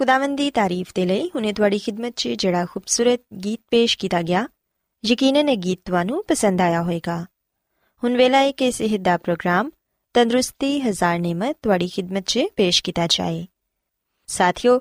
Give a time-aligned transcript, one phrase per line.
[0.00, 4.46] ਖੁਦਾਵੰਦ ਦੀ ਤਾਰੀਫ ਦੇ ਲਈ ਹੁਣੇ ਤੁਹਾਡੀ ਖidmat 'ਚ ਜਿਹੜਾ ਖੂਬਸੂਰਤ ਗੀਤ ਪੇਸ਼ ਕੀਤਾ ਗਿਆ
[5.04, 7.16] ਯਕੀਨਨ ਇਹ ਗੀਤ ਤੁਹਾਨੂੰ ਪਸੰਦ ਆਇਆ ਹੋਵੇਗਾ
[8.02, 9.70] ਹੁਣ ਵੇਲਾ ਹੈ ਕਿ ਸਿਹਤ ਦਾ ਪ੍ਰੋਗਰਾਮ
[10.14, 13.44] ਤੰਦਰੁਸਤੀ ਹਜ਼ਾਰ ਨਿਮਤ ਤੁਹਾਡੀ ਖidmat 'ਚ ਪੇਸ਼ ਕੀਤਾ ਜਾਏ
[14.28, 14.78] ਸਾਥਿਓ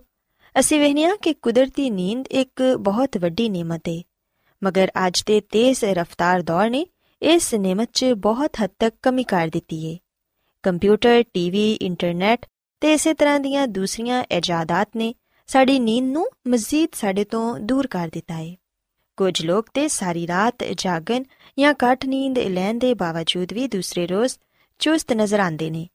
[0.55, 4.01] ਅਸੀਂ ਵੇਖਿਆ ਕਿ ਕੁਦਰਤੀ ਨੀਂਦ ਇੱਕ ਬਹੁਤ ਵੱਡੀ ਨਿਮਤ ਹੈ
[4.61, 6.85] ਮਗਰ ਅੱਜ ਦੇ ਤੇਜ਼ ਰਫ਼ਤਾਰ ਦੌਰ ਨੇ
[7.21, 9.97] ਇਸ ਨਿਮਤ 'ਚ ਬਹੁਤ ਹੱਦ ਤੱਕ ਕਮੀ ਕਰ ਦਿੱਤੀ ਹੈ
[10.63, 12.45] ਕੰਪਿਊਟਰ ਟੀਵੀ ਇੰਟਰਨੈਟ
[12.81, 15.15] ਤੇ ਇਸੇ ਤਰ੍ਹਾਂ ਦੀਆਂ ਦੂਸਰੀਆਂ ਇਜਾਦਾਤ ਨੇ
[15.47, 18.55] ਸਾਡੀ ਨੀਂਦ ਨੂੰ ਮਜ਼ੀਦ ਸਾਡੇ ਤੋਂ ਦੂਰ ਕਰ ਦਿੱਤਾ ਹੈ
[19.17, 21.23] ਕੁਝ ਲੋਕ ਤੇ ਸਾਰੀ ਰਾਤ ਜਾਗਣ
[21.59, 24.37] ਜਾਂ ਘੱਟ ਨੀਂਦ ਲੈਣ ਦੇ ਬਾਵਜੂਦ ਵੀ ਦੂਸਰੇ ਰੋਜ਼
[24.79, 25.87] ਚੁਸਤ ਨਜ਼ਰ ਆਉਂਦੇ ਨੇ।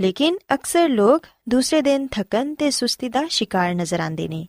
[0.00, 4.48] ਲੇਕਿਨ ਅਕਸਰ ਲੋਕ ਦੂਸਰੇ ਦਿਨ ਥਕਨ ਤੇ ਸੁਸਤੀ ਦਾ ਸ਼ਿਕਾਰ ਨਜ਼ਰ ਆਉਂਦੇ ਨੇ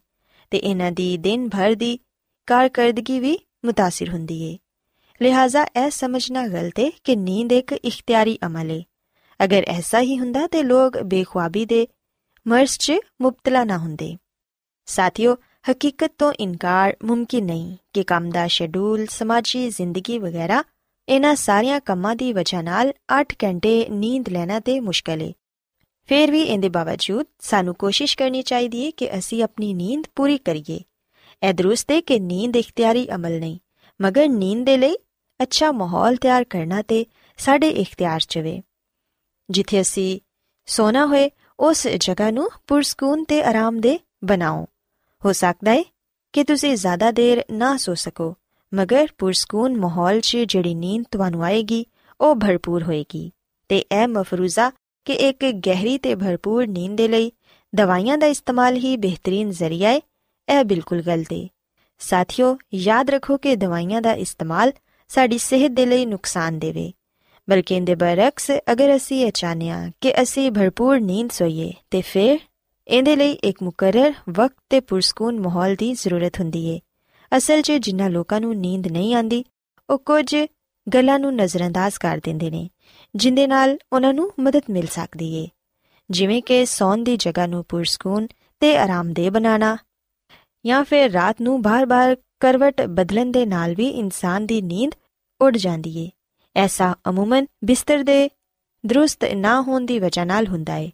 [0.51, 1.99] ਤੇ ਇਹਨਾਂ ਦੀ ਦਿਨ ਭਰ ਦੀ
[2.45, 4.57] ਕਾਰਕਰਦਗੀ ਵੀ ਮੁਤਾਸਿਰ ਹੁੰਦੀ ਹੈ
[5.21, 8.83] ਲਿਹਾਜ਼ਾ ਇਹ ਸਮਝਣਾ ਗਲਤ ਹੈ ਕਿ ਨੀਂਦ ਇੱਕ ਇਖਤਿਆਰੀ ਅਮਲ ਹੈ
[9.43, 11.87] ਅਗਰ ਐਸਾ ਹੀ ਹੁੰਦਾ ਤੇ ਲੋਕ ਬੇਖੁਆਬੀ ਦੇ
[12.47, 14.15] ਮਰਜ਼ 'ਚ ਮੁਬਤਲਾ ਨਾ ਹੁੰਦੇ।
[14.85, 15.37] ਸਾਥੀਓ,
[15.71, 20.63] ਹਕੀਕਤ ਤੋਂ ਇਨਕਾਰ ਮੁਮਕਿਨ ਨਹੀਂ ਕਿ ਕੰਮ ਦਾ ਸ਼ੈਡਿਊਲ ਸਮਾਜੀ ਜ਼ਿੰਦਗੀ ਵਗੈਰਾ
[21.09, 25.33] ਇਹਨਾਂ ਸਾਰੀਆਂ ਕੰਮਾਂ ਦੀ ਵਜ੍ਹਾ ਨਾਲ 8 ਘੰਟੇ ਨੀਂਦ ਲੈਣਾ ਤੇ ਮੁਸ਼ਕਲ ਹੈ
[26.05, 30.79] ਫਿਰ ਵੀ ਇਹਦੇ ਬਾਵਜੂਦ ਸਾਨੂੰ ਕੋਸ਼ਿਸ਼ ਕਰਨੀ ਚਾਹੀਦੀ ਹੈ ਕਿ ਅਸੀਂ ਆਪਣੀ ਨੀਂਦ ਪੂਰੀ ਕਰੀਏ।
[31.43, 33.59] ਇਹ ਦਰੁਸਤ ਹੈ ਕਿ ਨੀਂਦ ਇਖਤਿਆਰੀ ਅਮਲ ਨਹੀਂ,
[34.01, 34.95] ਮਗਰ ਨੀਂਦ ਦੇ ਲਈ
[35.43, 37.05] ਅੱਛਾ ਮਾਹੌਲ ਤਿਆਰ ਕਰਨਾ ਤੇ
[37.37, 38.61] ਸਾਡੇ ਇਖਤਿਆਰ 'ਚ ਵੇ।
[39.49, 40.19] ਜਿੱਥੇ ਅਸੀਂ
[40.65, 41.29] ਸੋਣਾ ਹੋਏ,
[41.59, 44.65] ਉਸ ਜਗ੍ਹਾ ਨੂੰ ਪੁਰਸਕੂਨ ਤੇ ਆਰਾਮਦੇ ਬਣਾਓ।
[45.25, 45.83] ਹੋ ਸਕਦਾ ਹੈ
[46.33, 48.35] ਕਿ ਤੁਸੀਂ ਜ਼ਿਆਦਾ ਦੇਰ ਨਾ ਸੋ ਸਕੋ,
[48.73, 51.85] ਮਗਰ ਪੁਰਸਕੂਨ ਮਾਹੌਲ 'ਚ ਜਿਹੜੀ ਨੀਂਦ ਤੁਹਾਨੂੰ ਆਏਗੀ,
[52.21, 53.31] ਉਹ ਭਰਪੂਰ ਹੋਏਗੀ।
[53.69, 54.71] ਤੇ ਇਹ ਮਫਰੂਜ਼ਾ
[55.05, 57.31] ਕਿ ਇੱਕ ਗਹਿਰੀ ਤੇ ਭਰਪੂਰ ਨੀਂਦ ਦੇ ਲਈ
[57.75, 60.01] ਦਵਾਈਆਂ ਦਾ ਇਸਤੇਮਾਲ ਹੀ ਬਿਹਤਰੀਨ ਜ਼ਰੀਆ ਹੈ
[60.49, 61.47] ਇਹ ਬਿਲਕੁਲ ਗਲਤ ਹੈ
[61.99, 64.71] ਸਾਥੀਓ, ਯਾਦ ਰੱਖੋ ਕਿ ਦਵਾਈਆਂ ਦਾ ਇਸਤੇਮਾਲ
[65.07, 66.91] ਸਾਡੀ ਸਿਹਤ ਦੇ ਲਈ ਨੁਕਸਾਨ ਦੇਵੇ।
[67.49, 72.37] ਬਲਕਿ ਇਹਦੇ ਬਰਕਸ ਅਗਰ ਅਸੀਂ ਇਹ ਚਾਹਨੇ ਆ ਕਿ ਅਸੀਂ ਭਰਪੂਰ ਨੀਂਦ ਸੋਈਏ, ਤੇ ਫਿਰ
[72.87, 76.79] ਇਹਦੇ ਲਈ ਇੱਕ ਮੁਕਰਰ ਵਕਤ ਤੇ ਪੁਰਸਕੂਨ ਮਾਹੌਲ ਦੀ ਜ਼ਰੂਰਤ ਹੁੰਦੀ ਏ।
[77.37, 79.43] ਅਸਲ 'ਚ ਜਿਨ੍ਹਾਂ ਲੋਕਾਂ ਨੂੰ ਨੀਂਦ ਨਹੀਂ ਆਂਦੀ
[79.89, 80.35] ਉਹ ਕੁਝ
[80.87, 82.69] ਗੱਲਾਂ ਨੂੰ ਨਜ਼ਰਅੰਦਾਜ਼ ਕਰ ਦਿੰਦੇ ਨੇ,
[83.15, 85.47] ਜਿੰਦੇ ਨਾਲ ਉਹਨਾਂ ਨੂੰ ਮਦਦ ਮਿਲ ਸਕਦੀ ਏ।
[86.09, 88.27] ਜਿਵੇਂ ਕਿ ਸੌਣ ਦੀ ਜਗ੍ਹਾ ਨੂੰ ਪੁਰਸਕੂਨ
[88.59, 89.77] ਤੇ ਆਰਾਮਦੇਹ ਬਣਾਉਣਾ,
[90.65, 94.91] ਜਾਂ ਫਿਰ ਰਾਤ ਨੂੰ ਬਾਰ-ਬਾਰ ਕਰਵਟ ਬਦਲਣ ਦੇ ਨਾਲ ਵੀ ਇਨਸਾਨ ਦੀ ਨੀਂਦ
[95.41, 96.09] ਉੱਡ ਜਾਂਦੀ ਏ।
[96.57, 98.29] ਐਸਾ ਅਮੂਮਨ ਬਿਸਤਰ ਦੇ
[98.85, 100.91] ਦਰੁਸਤ ਨਾ ਹੋਣ ਦੀ ਵਜ੍ਹਾ ਨਾਲ ਹੁੰਦਾ ਏ।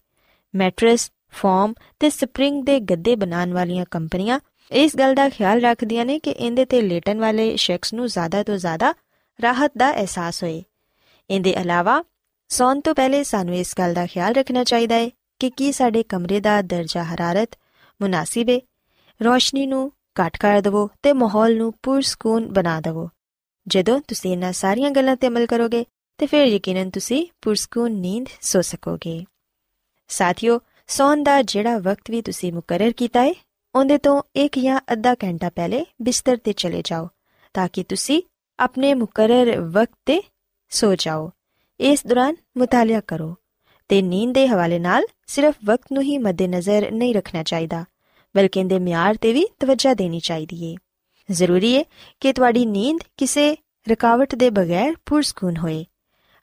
[0.56, 4.39] ਮੈਟਰਸ, ਫੋਮ ਤੇ ਸਪਰਿੰਗ ਦੇ ਗੱਦੇ ਬਣਾਉਣ ਵਾਲੀਆਂ ਕੰਪਨੀਆਂ
[4.71, 8.57] ਇਸ ਗੱਲ ਦਾ ਖਿਆਲ ਰੱਖਦੀਆਂ ਨੇ ਕਿ ਇਹਦੇ ਤੇ ਲੇਟਣ ਵਾਲੇ ਸ਼ਖਸ ਨੂੰ ਜ਼ਿਆਦਾ ਤੋਂ
[8.57, 8.94] ਜ਼ਿਆਦਾ
[9.42, 10.63] ਰਾਹਤ ਦਾ ਅਹਿਸਾਸ ਹੋਏ।
[11.30, 12.04] ਇਹਦੇ ਇਲਾਵਾ
[12.50, 15.09] ਸੌਣ ਤੋਂ ਪਹਿਲੇ ਸਾਨੂੰ ਇਸ ਗੱਲ ਦਾ ਖਿਆਲ ਰੱਖਣਾ ਚਾਹੀਦਾ ਹੈ
[15.39, 17.50] ਕਿ ਕੀ ਸਾਡੇ ਕਮਰੇ ਦਾ ਦਰਜਾ ਹਰਾਰਤ
[18.01, 18.59] ਮੁਨਾਸਿਬ ਹੈ
[19.24, 23.09] ਰੋਸ਼ਨੀ ਨੂੰ ਘੱਟ ਕਰ ਦਿਵੋ ਤੇ ਮਾਹੌਲ ਨੂੰ ਪੁਰਸਕੂਨ ਬਣਾ ਦਿਵੋ।
[23.68, 25.86] ਜਦੋਂ ਤੁਸੀਂ ਇਹਨਾਂ ਸਾਰੀਆਂ ਗੱਲਾਂ ਤੇ ਅਮਲ ਕਰੋਗੇ,
[26.18, 29.24] ਤੇ ਫਿਰ ਯਕੀਨਨ ਤੁਸੀਂ ਪੁਰਸਕੂਨ ਨੀਂਦ ਸੋ ਸਕੋਗੇ।
[30.07, 33.33] ਸਾਥੀਓ, ਸੌਣ ਦਾ ਜਿਹੜਾ ਵਕਤ ਵੀ ਤੁਸੀਂ ਮੁਕਰਰ ਕੀਤਾ ਹੈ
[33.75, 37.10] ਉਹਦੇ ਤੋਂ ਇੱਕ ਜਾਂ ਅੱਧਾ ਘੰਟਾ ਪਹਿਲੇ ਬਿਸਤਰ ਤੇ ਚਲੇ ਜਾਓ,
[37.54, 38.21] ਤਾਂ ਕਿ ਤੁਸੀਂ
[38.60, 40.21] ਆਪਣੇ ਮੁਕਰਰ ਵਕਤ ਤੇ
[40.69, 41.31] ਸੋ ਜਾਓ।
[41.80, 43.36] ਇਸ ਦੌਰਾਨ ਮੁਤਾਲਿਆ ਕਰੋ,
[43.88, 47.86] ਤੇ ਨੀਂਦ ਦੇ ਹਵਾਲੇ ਨਾਲ ਸਿਰਫ ਵਕਤ ਨੂੰ ਹੀ ਮੱਦੇਨਜ਼ਰ ਨਹੀਂ ਰੱਖਣਾ ਚਾਹੀਦਾ,
[48.36, 50.75] ਬਲਕਿ ਇਹਦੇ ਮਿਆਰ ਤੇ ਵੀ ਤਵੱਜਾ ਦੇਣੀ ਚਾਹੀਦੀ ਏ।
[51.29, 51.83] ਜ਼ਰੂਰੀ ਏ
[52.19, 53.55] ਕਿ ਤੁਹਾਡੀ ਨੀਂਦ ਕਿਸੇ
[53.89, 55.85] ਰੁਕਾਵਟ ਦੇ ਬਗੈਰ ਪੁਰਸਕੂਨ ਹੋਏ।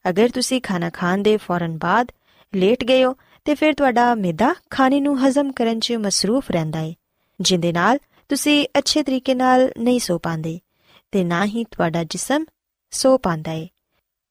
[0.05, 2.13] ਅਗਰ ਤੁਸੀਂ ਖਾਣਾ ਖਾਣ ਦੇ ਫੌਰਨ ਬਾਅਦ
[2.53, 6.95] ਲੇਟ ਗਏ ਹੋ, ਤੇ ਫਿਰ ਤੁਹਾਡਾ ਮਿਹਦਾ ਖਾਣੇ ਨੂੰ ਹਜ਼ਮ ਕਰਨ 'ਚ ਮਸਰੂਫ ਰਹਿੰਦਾ ਏ,
[7.41, 7.99] ਜਿੰਦੇ ਨਾਲ
[8.29, 10.59] ਤੁਸੀਂ ਅੱਛੇ ਤਰੀਕੇ ਨਾਲ ਨਹੀਂ ਸੋ ਪਾਉਂਦੇ
[11.13, 12.45] ਤੇ ਨਾ ਹੀ ਤੁਹਾਡਾ ਜਿਸਮ
[12.93, 13.69] ਸੋ ਪਾਉਂਦਾ ਏ।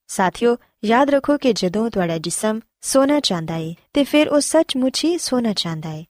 [0.07, 0.55] ਸਾਥੀਓ,
[0.85, 5.53] ਯਾਦ ਰੱਖੋ ਕਿ ਜਦੋਂ ਤੁਹਾਡਾ ਜਿਸਮ ਸੋਣਾ ਚਾਹੁੰਦਾ ਏ, ਤੇ ਫਿਰ ਉਹ ਸੱਚਮੁੱਚ ਹੀ ਸੋਣਾ
[5.53, 6.05] ਚਾਹੁੰਦਾ ਏ।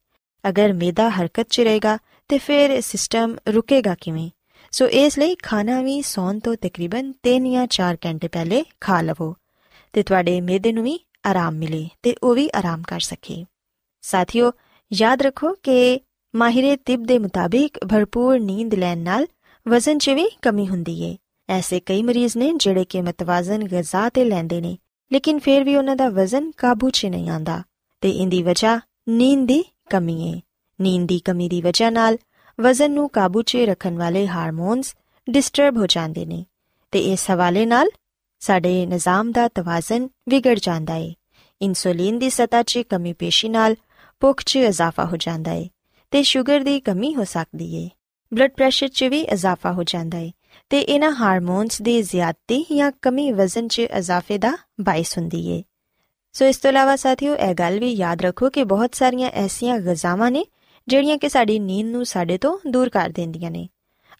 [0.49, 1.97] ਅਗਰ ਮਿਹਦਾ ਹਰਕਤ 'ਚ ਰਹੇਗਾ
[2.29, 4.29] ਤੇ ਫਿਰ ਸਿਸਟਮ ਰੁਕੇਗਾ ਕਿਵੇਂ?
[4.71, 9.35] ਸੋ ਇਸ ਲਈ ਖਾਣਾ ਵੀ ਸੌਣ ਤੋਂ ਤਕਰੀਬਨ 3 ਜਾਂ 4 ਘੰਟੇ ਪਹਿਲੇ ਖਾ ਲਵੋ
[9.93, 13.45] ਤੇ ਤੁਹਾਡੇ ਮਿਹਦੇ ਨੂੰ ਵੀ ਆਰਾਮ ਮਿਲੇ ਤੇ ਉਹ ਵੀ ਆਰਾਮ ਕਰ ਸਕੇ।
[14.01, 14.51] ਸਾਥੀਓ,
[14.93, 15.99] ਯਾਦ ਰੱਖੋ ਕਿ
[16.35, 19.27] ਮਾਹਿਰੇ ਤਿਬ ਦੇ ਮੁਤਾਬਿਕ ਭਰਪੂਰ ਨੀਂਦ ਲੈਣ ਨਾਲ
[19.67, 21.17] ਵਜ਼ਨ 'ਚ ਵੀ ਕਮੀ ਹੁੰਦੀ ਏ।
[21.49, 24.77] ਐਸੇ ਕਈ ਮਰੀਜ਼ ਨੇ ਜਿਹੜੇ ਕਿ ਮਤਵਾਜ਼ਨ ਗਿਜ਼ਾ ਤੇ ਲੈਂਦੇ ਨੇ,
[25.11, 27.63] ਲੇਕਿਨ ਫਿਰ ਵੀ ਉਹਨਾਂ ਦਾ ਵਜ਼ਨ ਕਾਬੂ 'ਚ ਨਹੀਂ ਆਂਦਾ
[28.01, 28.79] ਤੇ ਇੰਦੀ ਵਜ੍ਹਾ
[29.09, 30.41] ਨੀਂਦ ਦੀ ਕਮੀ ਏ।
[30.81, 32.17] ਨੀਂਦ ਦੀ ਕਮੀ ਦੀ ਵਜ੍ਹਾ ਨਾਲ
[32.61, 34.95] ਵਜ਼ਨ ਨੂੰ ਕਾਬੂ 'ਚ ਰੱਖਣ ਵਾਲੇ ਹਾਰਮੋਨਸ
[35.29, 36.45] ਡਿਸਟਰਬ ਹੋ ਜਾਂਦੇ ਨੇ
[36.91, 37.87] ਤੇ ਇਸ ਹਵਾਲੇ ਨਾਲ
[38.39, 41.15] ਸਾਡੇ ਨਿਜ਼ਾਮ ਦਾ ਤਵਾਜ਼ਨ ਵਿਗੜ ਜਾਂਦਾ ਏ।
[41.61, 43.75] ਇਨਸੂਲਿਨ ਦੀ ਸਤ੍ਹਾ 'ਚ ਕਮੀ ਪੇਸ਼ੀ ਨਾਲ
[44.19, 45.69] ਭੁੱਖ 'ਚ ਇਜ਼ਾਫਾ ਹੋ ਜਾਂਦਾ ਏ
[46.11, 47.89] ਤੇ ਸ਼ੂਗਰ ਦੀ ਕਮੀ ਹੋ ਸਕਦੀ ਏ।
[48.33, 50.31] ਬਲੱਡ ਪ੍ਰੈਸ਼ਰ 'ਚ ਵੀ ਇਜ਼ਾਫਾ ਹੋ ਜਾਂਦਾ ਏ
[50.69, 55.63] ਤੇ ਇਹਨਾਂ ਹਾਰਮੋਨਸ ਦੀ ਜ਼ਿਆਦਤੀ ਜਾਂ ਕਮੀ ਵਜ਼ਨ 'ਚ ਇਜ਼ਾਫੇ ਦਾ ਬਾਇਸ ਹੁੰਦੀ ਏ।
[56.33, 60.31] ਸੋ ਇਸ ਤੋਂ ਇਲਾਵਾ ਸਾਥੀਓ, ਇਹ ਗੱਲ ਵੀ ਯਾਦ ਰੱਖੋ ਕਿ ਬਹੁਤ ਸਾਰੀਆਂ ਐਸੀਆਂ ਗਜ਼ਾਵਾਂ
[60.31, 60.45] ਨੇ
[60.89, 63.69] ਜਿਹੜੀਆਂ ਕਿ ਸਾਡੀ ਨੀਂਦ ਨੂੰ ਸਾਡੇ ਤੋਂ ਦੂਰ ਕਰ ਦਿੰਦੀਆਂ ਨੇ।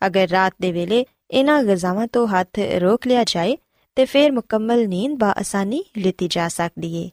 [0.05, 3.57] ਅਗਰ ਰਾਤ ਦੇ ਵੇਲੇ ਇਹਨਾਂ ਗਜ਼ਾਵਾਂ ਤੋਂ ਹੱਥ ਰੋਕ ਲਿਆ ਜਾਏ,
[3.95, 7.09] ਤੇ ਫਿਰ ਮੁਕੰਮਲ ਨੀਂਦ ਬਾ ਆਸਾਨੀ ਲਿੱਤੀ ਜਾ ਸਕਦੀ ਏ।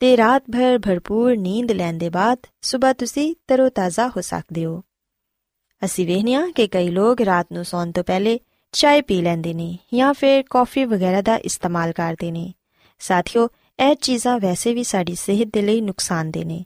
[0.00, 4.82] ਤੇ ਰਾਤ ਭਰ ਭਰਪੂਰ ਨੀਂਦ ਲੈਣ ਦੇ ਬਾਅਦ ਸਵੇਰ ਤੁਸੀਂ ਤਰੋਤਾਜ਼ਾ ਹੋ ਸਕਦੇ ਹੋ।
[5.84, 8.40] ਅਸੀਂ ਵੇਖਿਆ ਕਿ ਕਈ ਲੋਕ ਰਾਤ ਨੂੰ ਸੌਣ ਤੋਂ ਪਹਿਲੇ
[8.72, 12.52] ਚਾਹ ਪੀ ਲੈਂਦੇ ਨੇ ਜਾਂ ਫਿਰ ਕੌਫੀ ਵਗੈਰਾ ਦਾ ਇਸਤੇਮਾਲ ਕਰਦੇ ਨੇ।
[12.98, 13.48] ਸਾਥੀਓ,
[13.90, 16.64] ਇਹ ਚੀਜ਼ਾਂ ਵੈਸੇ ਵੀ ਸਾਡੀ ਸਿਹਤ ਦੇ ਲਈ ਨੁਕਸਾਨਦੇ ਨੇ।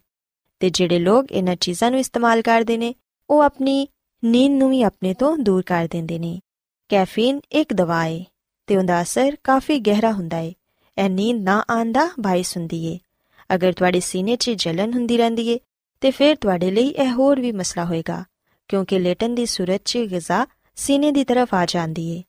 [0.64, 2.94] ਤੇ ਜਿਹੜੇ ਲੋਕ ਇਹਨਾਂ ਚੀਜ਼ਾਂ ਨੂੰ ਇਸਤੇਮਾਲ ਕਰਦੇ ਨੇ,
[3.30, 3.88] ਉਹ ਆਪਣੀ
[4.24, 6.40] ਨੀਂਦ ਨੂੰ ਵੀ ਆਪਣੇ ਤੋਂ ਦੂਰ ਕਰ ਦਿੰਦੇ ਨੇ।
[6.88, 8.24] ਕੈਫੀਨ ਇੱਕ ਦਵਾ ਹੈ
[8.66, 10.52] ਤੇ ਉਹਦਾ ਅਸਰ ਕਾਫੀ ਗਹਿਰਾ ਹੁੰਦਾ ਹੈ
[10.98, 12.98] ਇਹ ਨੀਂਦ ਨਾ ਆਂਦਾ ਬਾਇਸ ਹੁੰਦੀ ਏ।
[13.54, 15.58] ਅਗਰ ਤੁਹਾਡੇ ਸੀਨੇ 'ਚ ਜਲਨ ਹੁੰਦੀ ਰਹਿੰਦੀ ਏ,
[16.00, 18.24] ਤੇ ਫਿਰ ਤੁਹਾਡੇ ਲਈ ਇਹ ਹੋਰ ਵੀ ਮਸਲਾ ਹੋਏਗਾ,
[18.68, 22.22] ਕਿਉਂਕਿ ਲੇਟਨ ਦੀ ਸੂਰਤ 'ਚ ਗਿਜ਼ਾ ਸੀਨੇ ਦੀ ਤਰਫ ਆ ਜਾਂਦੀ ਏ।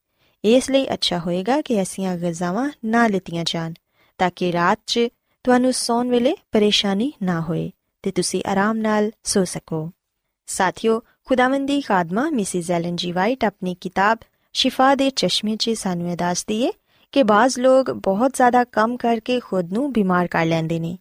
[0.43, 3.73] ਇਸ ਲਈ ਅੱਛਾ ਹੋਏਗਾ ਕਿ ਐਸੀਆਂ ਗਿਜ਼ਾਵਾਂ ਨਾ ਲਿੱਤੀਆਂ ਜਾਣ,
[4.17, 4.99] ਤਾਂ ਕਿ ਰਾਤ 'ਚ
[5.43, 7.71] ਤੁਹਾਨੂੰ ਸੌਣ ਵੇਲੇ ਪਰੇਸ਼ਾਨੀ ਨਾ ਹੋਏ।
[8.05, 9.91] ਤੇ ਤੁਸੀਂ ਆਰਾਮ ਨਾਲ ਸੋ ਸਕੋ।
[10.45, 14.17] ਸਾਥੀਓ, ਖੁਦਾਵੰਦੀ ਖਾਦਮਾ ਮਿਸਿਸ ਐਲਨ ਜੀ ਵਾਈਟ ਆਪਣੀ ਕਿਤਾਬ
[14.53, 16.71] ਸ਼ਿਫਾ ਦੇ ਚਸ਼ਮੇ 'ਚ ਸਾਨੂੰ ਇਹ ਦੱਸਦੀ ਏ
[17.11, 20.97] ਕਿ ਬਾਜ਼ ਲੋਕ ਬਹੁਤ ਜ਼ਿਆਦਾ ਕੰਮ ਕਰਕੇ ਖੁਦ ਨੂੰ ਬਿਮਾਰ ਕਰ ਲੈਂਦੇ ਨੇ।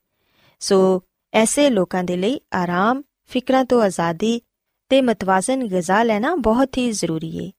[0.60, 4.40] ਸੋ ਐਸੇ ਲੋਕਾਂ ਦੇ ਲਈ ਆਰਾਮ, ਫਿਕਰਾਂ ਤੋਂ ਆਜ਼ਾਦੀ
[4.88, 7.50] ਤੇ ਮਤਵਾਜ਼ਨ ਗਿਜ਼ਾ ਲੈਣਾ ਬਹੁਤ ਹੀ ਜ਼ਰੂਰੀ ਏ।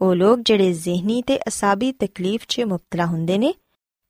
[0.00, 3.54] ਉਹ ਲੋਕ ਜਿਹੜੇ ਜ਼ਿਹਨੀ ਤੇ ਅਸਾਬੀ ਤਕਲੀਫ 'ਚ ਮੁਬਤਲਾ ਹੁੰਦੇ ਨੇ,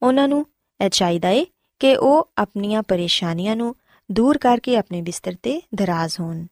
[0.03, 0.47] ਉਹਨਾਂ ਨੂੰ
[0.85, 1.47] ਇਹ ਚਾਹੀਦਾ ਏ
[1.79, 3.77] ਕਿ ਉਹ ਆਪਣੀਆਂ ਪਰੇਸ਼ਾਨੀਆਂ ਨੂੰ
[4.10, 6.46] ਦੂਰ ਕਰਕੇ ਆਪਣੇ ਬਿਸਤਰ ਤੇ ਦਰਾਜ਼ ਹੋਣ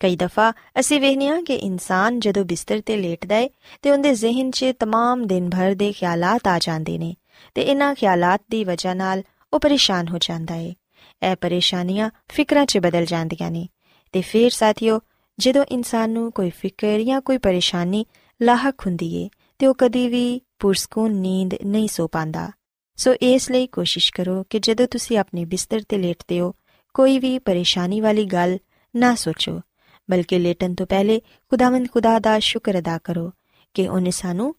[0.00, 3.48] ਕਈ ਦਫਾ ਅਸੀਂ ਵੇਖਨੇ ਆ ਕਿ ਇਨਸਾਨ ਜਦੋਂ ਬਿਸਤਰ ਤੇ ਲੇਟਦਾ ਏ
[3.82, 7.14] ਤੇ ਉਹਦੇ ਜ਼ਿਹਨ 'ਚ तमाम ਦਿਨ ਭਰ ਦੇ ਖਿਆਲਾਤ ਆ ਜਾਂਦੇ ਨੇ
[7.54, 10.74] ਤੇ ਇਹਨਾਂ ਖਿਆਲਾਤ ਦੀ ਵਜ੍ਹਾ ਨਾਲ ਉਹ ਪਰੇਸ਼ਾਨ ਹੋ ਜਾਂਦਾ ਏ
[11.22, 13.66] ਇਹ ਪਰੇਸ਼ਾਨੀਆਂ ਫਿਕਰਾਂ 'ਚ ਬਦਲ ਜਾਂਦੀਆਂ ਨੇ
[14.14, 15.00] ਤੇ ਫਿਰ ਸਾਥੀਓ
[15.38, 18.04] ਜਦੋਂ ਇਨਸਾਨ ਨੂੰ ਕੋਈ ਫਿਕਰ ਜਾਂ ਕੋਈ ਪਰੇਸ਼ਾਨੀ
[18.40, 19.28] ਲਾਹਕ ਹੁੰਦੀ ਏ
[19.58, 22.50] ਤੇ ਉਹ ਕਦੀ ਵੀ ਪੁਰਸਕੂਨ ਨੀਂਦ ਨਹੀਂ ਸੋ ਪਾਂਦਾ
[22.98, 26.54] ਸੋ ਇਸ ਲਈ ਕੋਸ਼ਿਸ਼ ਕਰੋ ਕਿ ਜਦੋਂ ਤੁਸੀਂ ਆਪਣੇ ਬਿਸਤਰ ਤੇ ਲੇਟਦੇ ਹੋ
[26.95, 28.57] ਕੋਈ ਵੀ ਪਰੇਸ਼ਾਨੀ ਵਾਲੀ ਗੱਲ
[28.95, 29.61] ਨਾ ਸੋਚੋ,
[30.09, 33.31] ਬਲਕਿ ਲੇਟਣ ਤੋਂ ਪਹਿਲੇ ਖੁਦਾਵੰਦ ਖੁਦਾ ਦਾ ਸ਼ੁਕਰ ਅਦਾ ਕਰੋ
[33.73, 34.55] ਕਿ ਉਹਨੇ ਸਾਨੂੰ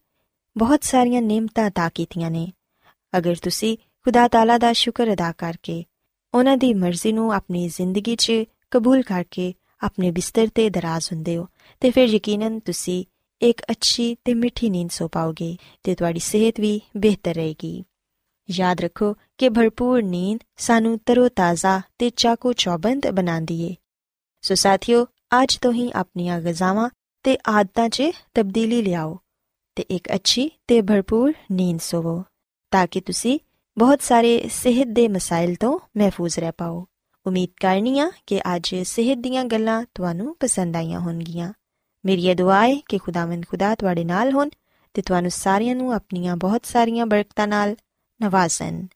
[0.55, 2.51] ਬਹੁਤ ਸਾਰੀਆਂ ਨੇਮਤਾਂ ਤਾ ਕੀਤੀਆਂ ਨੇ।
[3.17, 5.83] ਅਗਰ ਤੁਸੀਂ ਖੁਦਾ ਤਾਲਾ ਦਾ ਸ਼ੁਕਰ ਅਦਾ ਕਰਕੇ
[6.33, 8.31] ਉਹਨਾਂ ਦੀ ਮਰਜ਼ੀ ਨੂੰ ਆਪਣੀ ਜ਼ਿੰਦਗੀ 'ਚ
[8.71, 11.47] ਕਬੂਲ ਕਰਕੇ ਆਪਣੇ ਬਿਸਤਰ ਤੇ ਦਰਾਜ਼ ਹੁੰਦੇ ਹੋ,
[11.79, 13.03] ਤੇ ਫਿਰ ਯਕੀਨਨ ਤੁਸੀਂ
[13.41, 17.83] ਇੱਕ ਅੱਛੀ ਤੇ ਮਿੱਠੀ ਨੀਂਦ ਸੋ ਪਾਓਗੇ ਤੇ ਤੁਹਾਡੀ ਸਿਹਤ ਵੀ ਬਿਹਤਰ ਰਹੇਗੀ।
[18.49, 23.75] ਯਾਦ ਰੱਖੋ ਕਿ ਭਰਪੂਰ ਨੀਂਦ ਸਾਨੂੰ ਤਰੋ-ਤਾਜ਼ਾ ਤੇ ਚਾਕੋ ਚੌਬੰਦ ਬਣਾਉਂਦੀ ਏ
[24.41, 25.05] ਸੋ ਸਾਥੀਓ,
[25.43, 26.89] ਅੱਜ ਤੋਂ ਹੀ ਆਪਣੀਆਂ ਗਜ਼ਾਵਾਂ
[27.23, 28.03] ਤੇ ਆਦਤਾਂ 'ਚ
[28.33, 29.19] ਤਬਦੀਲੀ ਲਿਆਓ
[29.75, 32.23] ਤੇ ਇੱਕ ਅੱਛੀ ਤੇ ਭਰਪੂਰ ਨੀਂਦ ਸੋਵੋ
[32.71, 33.39] ਤਾਂ ਕਿ ਤੁਸੀਂ
[33.77, 36.87] ਬਹੁਤ ਸਾਰੇ ਸਿਹਤ ਦੇ ਮਸਾਇਲ ਤੋਂ ਮਹਿਫੂਜ਼ ਰਹਿ ਪਾਓ।
[37.27, 41.53] ਉਮੀਦ ਕਰਨੀ ਆ ਕਿ ਅੱਜ ਸਿਹਤ ਦੀਆਂ ਗੱਲਾਂ ਤੁਹਾਨੂੰ ਪਸੰਦ ਆਈਆਂ ਹੋਣਗੀਆਂ।
[42.05, 44.49] ਮੇਰੀ ਇਹ ਦੁਆ ਹੈ ਕਿ ਖੁਦਾਵੰਦ ਖੁਦਾ ਤੁਹਾਡੇ ਨਾਲ ਹੋਣ
[44.93, 47.75] ਤੇ ਤੁਹਾਨੂੰ ਸਾਰਿਆਂ ਨੂੰ ਆਪਣੀਆਂ ਬਹੁਤ ਸਾਰੀਆਂ ਬਰਕਤਾਂ ਨਾਲ
[48.21, 48.87] ਨਵਾਜ਼ਨ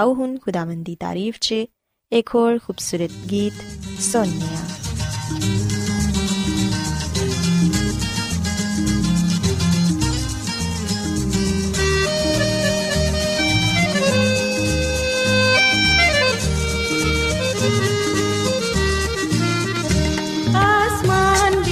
[0.00, 0.64] आउ हूं ख़ुदा
[1.00, 1.66] तारीफ़ च
[2.12, 3.60] हिकु और ख़ूबसूरत गीत
[4.08, 4.60] सोना
[20.62, 21.62] आसमान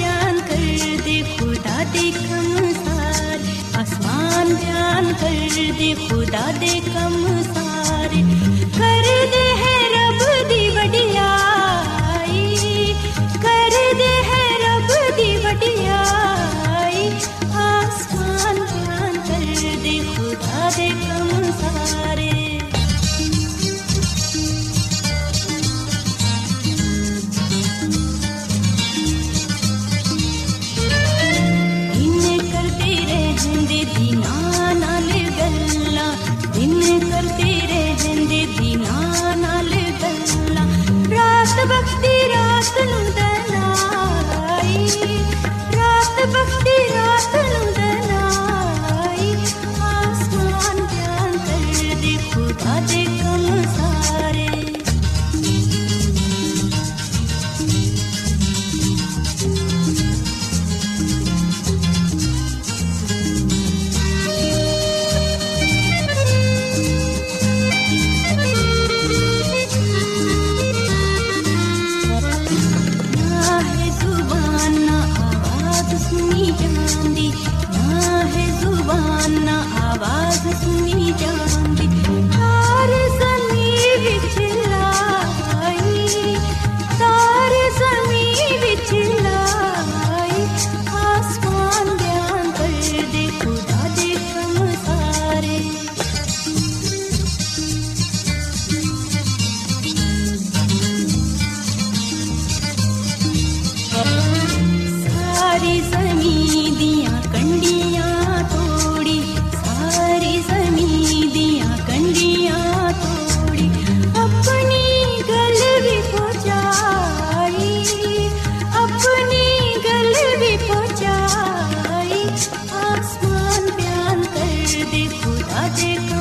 [125.69, 126.20] ਖੁਦਾ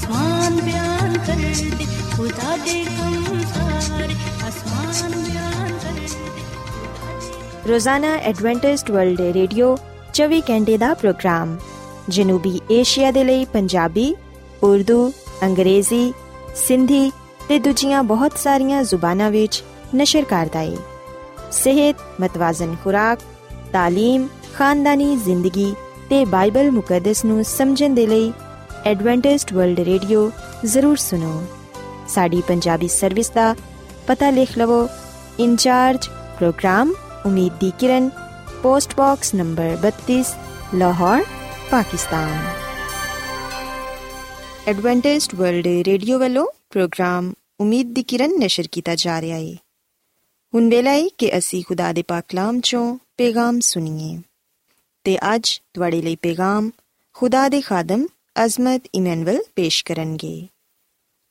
[0.00, 1.42] आसमान बयान कर
[1.72, 4.16] दे खुदा दे कम सारे
[4.46, 6.08] आसमान बयान कर दे
[6.68, 9.76] खुदा दे ਰੋਜ਼ਾਨਾ ਐਡਵੈਂਟਿਸਟ ਵਰਲਡ ਰੇਡੀਓ
[10.14, 11.56] 24 ਘੰਟੇ ਦਾ ਪ੍ਰੋਗਰਾਮ
[12.08, 14.14] ਜਨੂਬੀ ਏਸ਼ੀਆ ਦੇ ਲਈ ਪੰਜਾਬੀ
[14.62, 16.12] ਉਰਦੂ ਅੰਗਰੇਜ਼ੀ
[16.56, 17.10] ਸਿੰਧੀ
[17.48, 19.62] ਤੇ ਦੂਜੀਆਂ ਬਹੁਤ ਸਾਰੀਆਂ ਜ਼ੁਬਾਨਾਂ ਵਿੱਚ
[19.96, 20.76] ਨਸ਼ਰ ਕਰਦਾ ਹੈ
[21.52, 23.18] ਸਿਹਤ ਮਤਵਾਜ਼ਨ ਖੁਰਾਕ
[23.74, 25.74] تعلیم ਖਾਨਦਾਨੀ ਜ਼ਿੰਦਗੀ
[26.10, 28.32] ਤੇ ਬਾਈਬਲ ਮੁਕੱਦਸ ਨੂੰ ਸਮਝਣ ਦੇ ਲਈ
[28.85, 30.29] ਐਡਵੈਂਟਿਸਟ ਵਰਲਡ ਰੇਡੀਓ
[30.65, 31.41] ਜ਼ਰੂਰ ਸੁਨੋ
[32.07, 33.53] ਸਾਡੀ ਪੰਜਾਬੀ ਸਰਵਿਸ ਦਾ
[34.07, 34.87] ਪਤਾ ਲਿਖ ਲਵੋ
[35.39, 36.07] incharge
[36.37, 36.93] program
[37.25, 38.09] Umeed di Kiran
[38.63, 40.21] post box number 32
[40.75, 41.23] Lahore
[41.71, 42.39] Pakistan
[44.67, 49.55] Adventist world radio ਵੱਲੋਂ ਪ੍ਰੋਗਰਾਮ ਉਮੀਦ ਦੀ ਕਿਰਨ ਨਿਸ਼ਰ ਕੀਤਾ ਜਾ ਰਿਹਾ ਹੈ
[50.53, 54.17] ਹੁਣ ਵੇਲਾ ਹੈ ਕਿ ਅਸੀਂ ਖੁਦਾ ਦੇ ਪਾਕ ਕਲਾਮ ਚੋਂ ਪੈਗਾਮ ਸੁਣੀਏ
[55.05, 56.69] ਤੇ ਅੱਜ ਤੁਹਾਡੇ ਲਈ ਪੈਗਾਮ
[57.15, 60.47] ਖੁਦਾ ਦੇ ਖਾਦਮ ਅਜ਼ਮਤ ਇਮਨੁਅਲ ਪੇਸ਼ ਕਰਨਗੇ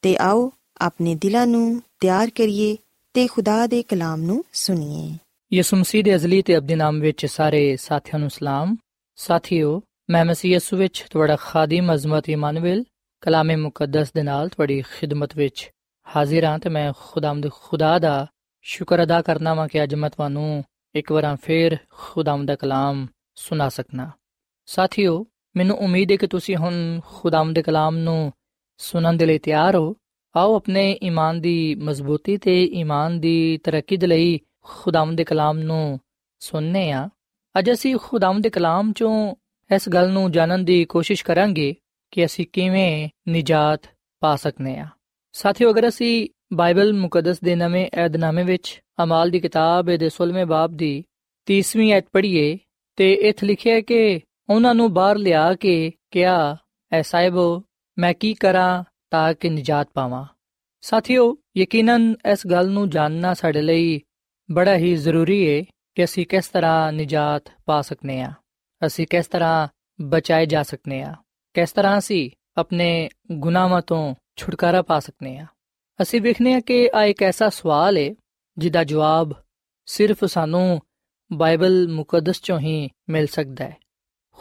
[0.02, 2.76] ਤੇ ਆਓ ਆਪਣੇ ਦਿਲਾਂ ਨੂੰ ਤਿਆਰ ਕਰੀਏ
[3.14, 5.08] ਤੇ ਖੁਦਾ ਦੇ ਕਲਾਮ ਨੂੰ ਸੁਣੀਏ
[5.52, 8.76] ਯਿਸੂ ਮਸੀਹ ਦੇ ਅਜ਼ਲੀ ਤੇ ਅਬਦੀ ਨਾਮ ਵਿੱਚ ਸਾਰੇ ਸਾਥੀਆਂ ਨੂੰ ਸਲਾਮ
[9.18, 9.80] ਸਾਥੀਓ
[10.10, 12.84] ਮੈਂ ਮਸੀਹ ਯਿਸੂ ਵਿੱਚ ਤੁਹਾਡਾ ਖਾਦਮ ਅਜ਼ਮਤ ਇਮਾਨੁਅਲ
[13.22, 15.70] ਕਲਾਮੇ ਮੁਕੱਦਸ ਦੇ ਨਾਲ ਤੁਹਾਡੀ ਖਿਦਮਤ ਵਿੱਚ
[16.06, 18.26] ਹਾਜ਼ਰ ਹਾਂ ਤੇ ਮੈਂ ਖੁਦਾਮਦ ਖੁਦਾ ਦਾ
[18.66, 20.62] ਸ਼ੁਕਰ ਅਦਾ ਕਰਨਾ ਵਾਂ ਕਿ ਅੱਜ ਮੈਂ ਤੁਹਾਨੂੰ
[20.94, 24.10] ਇੱਕ ਵਾਰ ਫੇਰ ਖੁਦਾਮ ਦਾ ਕਲਾਮ ਸੁਣਾ ਸਕਣਾ
[24.68, 25.24] ਸਾਥੀਓ
[25.56, 28.32] ਮੈਨੂੰ ਉਮੀਦ ਹੈ ਕਿ ਤੁਸੀਂ ਹੁਣ ਖੁਦਾਮ ਦੇ ਕਲਾਮ ਨੂੰ
[28.78, 29.96] ਸੁਣਨ ਦੇ ਲਈ ਤਿਆਰ ਹੋ।
[30.36, 36.00] ਆਓ ਆਪਣੇ ਈਮਾਨ ਦੀ ਮਜ਼ਬੂਤੀ ਤੇ ਈਮਾਨ ਦੀ ਤਰੱਕੀ ਦੇ ਲਈ ਖੁਦਾਮ ਦੇ ਕਲਾਮ ਨੂੰ
[36.38, 37.08] ਸੁਣਨੇ ਆ।
[37.58, 39.34] ਅੱਜ ਅਸੀਂ ਖੁਦਾਮ ਦੇ ਕਲਾਮ ਚੋਂ
[39.74, 41.74] ਇਸ ਗੱਲ ਨੂੰ ਜਾਣਨ ਦੀ ਕੋਸ਼ਿਸ਼ ਕਰਾਂਗੇ
[42.10, 43.80] ਕਿ ਅਸੀਂ ਕਿਵੇਂ ਨਿਜਾਤ
[44.20, 44.86] ਪਾ ਸਕਨੇ ਆ।
[45.32, 50.70] ਸਾਥੀਓ, ਅਗਰ ਅਸੀਂ ਬਾਈਬਲ ਮੁਕੱਦਸ ਦੇ ਨਵੇਂ ਏਧਨਾਮੇ ਵਿੱਚ ਅਮਾਲ ਦੀ ਕਿਤਾਬ ਦੇ 16ਵੇਂ ਬਾਬ
[50.72, 51.04] ਦੀ
[51.46, 52.58] 30ਵੀਂ ਐਤ ਪੜ੍ਹੀਏ
[52.96, 56.56] ਤੇ ਇੱਥੇ ਲਿਖਿਆ ਹੈ ਕਿ ਉਹਨਾਂ ਨੂੰ ਬਾਹਰ ਲਿਆ ਕੇ ਕਿਹਾ,
[56.92, 57.62] ਐ ਸਾਹਿਬੋ,
[57.98, 60.24] ਮੈਂ ਕੀ ਕਰਾਂ ਤਾਂ ਕਿ ਨਿਜਾਤ ਪਾਵਾਂ?
[60.80, 64.00] ਸਾਥੀਓ, ਯਕੀਨਨ ਇਸ ਗੱਲ ਨੂੰ ਜਾਣਨਾ ਸਾਡੇ ਲਈ
[64.50, 65.64] ਬੜਾ ਹੀ ਜ਼ਰੂਰੀ ਹੈ
[65.94, 68.32] ਕਿ ਅਸੀਂ ਕਿਸ ਤਰ੍ਹਾਂ ਨਿਜਾਤ ਪਾ ਸਕਨੇ ਆ,
[68.86, 69.68] ਅਸੀਂ ਕਿਸ ਤਰ੍ਹਾਂ
[70.00, 71.14] ਬਚਾਏ ਜਾ ਸਕਨੇ ਆ,
[71.54, 75.46] ਕਿਸ ਤਰ੍ਹਾਂ ਅਸੀਂ ਆਪਣੇ ਗੁਨਾਹਾਂ ਤੋਂ ਛੁਟਕਾਰਾ ਪਾ ਸਕਨੇ ਆ।
[76.02, 78.14] ਅਸੀਂ ਵੇਖਨੇ ਆ ਕਿ ਆ ਇੱਕ ਐਸਾ ਸਵਾਲ ਹੈ
[78.58, 79.32] ਜਿਹਦਾ ਜਵਾਬ
[79.86, 80.80] ਸਿਰਫ ਸਾਨੂੰ
[81.32, 83.76] ਬਾਈਬਲ ਮੁਕੱਦਸ ਚੋਂ ਹੀ ਮਿਲ ਸਕਦਾ ਹੈ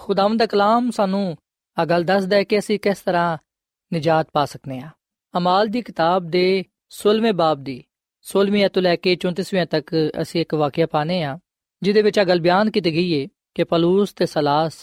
[0.01, 1.37] ਖੁਦਾਮ ਦਾ ਕਲਾਮ ਸਾਨੂੰ
[1.77, 3.37] ਆ ਗੱਲ ਦੱਸਦਾ ਹੈ ਕਿ ਅਸੀਂ ਕਿਸ ਤਰ੍ਹਾਂ
[3.93, 4.89] ਨਿਜਾਤ ਪਾ ਸਕਨੇ ਆ।
[5.37, 7.83] ਅਮਾਲ ਦੀ ਕਿਤਾਬ ਦੇ 16ਵੇਂ ਬਾਬ ਦੀ
[8.25, 11.39] 16ਵੀਂ ਤੋਂ ਲੈ ਕੇ 34ਵੀਂ ਤੱਕ ਅਸੀਂ ਇੱਕ ਵਾਕਿਆ ਪਾਨੇ ਆ,
[11.81, 14.73] ਜਿਹਦੇ ਵਿੱਚ ਆ ਗੱਲ ਬਿਆਨ ਕੀਤੀ ਗਈ ਹੈ ਕਿ ਪਲੂਸ ਤੇ ਸਲਾਸ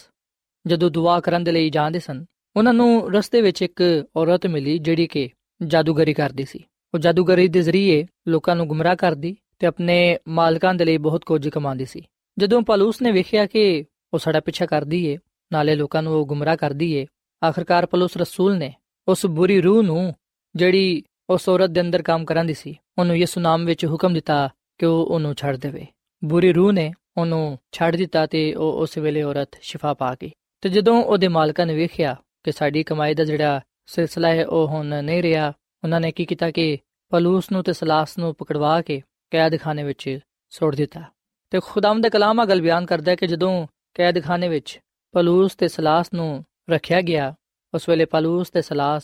[0.67, 2.25] ਜਦੋਂ ਦੁਆ ਕਰਨ ਦੇ ਲਈ ਜਾਂਦੇ ਸਨ,
[2.57, 3.83] ਉਹਨਾਂ ਨੂੰ ਰਸਤੇ ਵਿੱਚ ਇੱਕ
[4.17, 5.29] ਔਰਤ ਮਿਲੀ ਜਿਹੜੀ ਕਿ
[5.63, 10.85] ਜਾਦੂਗਰੀ ਕਰਦੀ ਸੀ। ਉਹ ਜਾਦੂਗਰੀ ਦੇ ਜ਼ਰੀਏ ਲੋਕਾਂ ਨੂੰ ਗੁੰਮਰਾਹ ਕਰਦੀ ਤੇ ਆਪਣੇ ਮਾਲਕਾਂ ਦੇ
[10.85, 12.03] ਲਈ ਬਹੁਤ ਕੁਝ ਕਮਾਉਂਦੀ ਸੀ।
[12.39, 13.85] ਜਦੋਂ ਪਲੂਸ ਨੇ ਵੇਖਿਆ ਕਿ
[14.17, 15.19] ਉਹ ਸਾਡਾ ਪਿੱਛਾ ਕਰਦੀ ਏ,
[15.53, 17.07] ਨਾਲੇ ਲੋਕਾਂ ਨੂੰ ਉਹ ਗੁੰਮਰਾਹ ਕਰਦੀ ਏ।
[17.49, 18.75] ਆਖਰਕਾਰ ਪਲੂਸ ਰਸੂਲ ਨੇ
[19.09, 20.15] ਉਸ ਬੁਰੀ ਰੂਹ ਨੂੰ,
[20.57, 24.87] ਜਿਹੜੀ ਉਸ ਔਰਤ ਦੇ ਅੰਦਰ ਕੰਮ ਕਰਾਂਦੀ ਸੀ, ਉਹਨੂੰ ਯਿਸੂ ਨਾਮ ਵਿੱਚ ਹੁਕਮ ਦਿੱਤਾ ਕਿ
[24.87, 25.87] ਉਹ ਉਹਨੂੰ ਛੱਡ ਦੇਵੇ।
[26.25, 30.69] ਬੁਰੀ ਰੂਹ ਨੇ ਉਹਨੂੰ ਛੱਡ ਦਿੱਤਾ ਤੇ ਉਹ ਉਸ ਵੇਲੇ ਔਰਤ ਸ਼ਿਫਾ ਪਾ ਗਈ। ਤੇ
[30.69, 35.23] ਜਦੋਂ ਉਹਦੇ ਮਾਲਕਾਂ ਨੇ ਵੇਖਿਆ ਕਿ ਸਾਡੀ ਕਮਾਈ ਦਾ ਜਿਹੜਾ ਸਿਲਸਿਲਾ ਹੈ, ਉਹ ਹੁਣ ਨਹੀਂ
[35.23, 35.53] ਰਿਹਾ,
[35.85, 36.79] ਉਹਨਾਂ ਨੇ ਕੀ ਕੀਤਾ ਕਿ
[37.11, 40.19] ਪਲੂਸ ਨੂੰ ਤੇ ਸਲਾਸ ਨੂੰ ਪਕੜਵਾ ਕੇ ਕੈਦਖਾਨੇ ਵਿੱਚ
[40.51, 41.03] ਸੁੱਟ ਦਿੱਤਾ।
[41.51, 44.81] ਤੇ ਖੁਦਾਮ ਦੇ ਕਲਾਮ ਅਗਲ ਬਿਆਨ ਕਰਦਾ ਹੈ ਕਿ ਜਦੋਂ ਕੈਦਖਾਨੇ ਵਿੱਚ
[45.13, 47.35] ਪਲੂਸ ਤੇ ਸਲਾਸ ਨੂੰ ਰੱਖਿਆ ਗਿਆ,
[47.75, 49.03] ਉਸ ਵੇਲੇ ਪਲੂਸ ਤੇ ਸਲਾਸ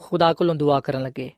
[0.00, 1.30] ਖੁਦਾ ਕੋਲੋਂ ਦੁਆ ਕਰਨ ਲੱਗੇ।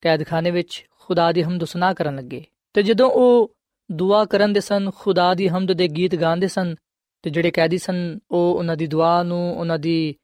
[0.00, 3.56] ਕੈਦਖਾਨੇ ਵਿੱਚ ਖੁਦਾ ਦੀ ਹਮਦ ਸੁਨਾ ਕਰਨ ਲੱਗੇ। ਤੇ ਜਦੋਂ ਉਹ
[3.92, 6.74] ਦੁਆ ਕਰਨ ਦੇ ਸਨ, ਖੁਦਾ ਦੀ ਹਮਦ ਦੇ ਗੀਤ ਗਾਉਂਦੇ ਸਨ,
[7.22, 10.14] ਤੇ ਜਿਹੜੇ ਕੈਦੀ ਸਨ, ਉਹ ਉਹਨਾਂ ਦੀ ਦੁਆ ਨੂੰ, ਉਹਨਾਂ ਦੀ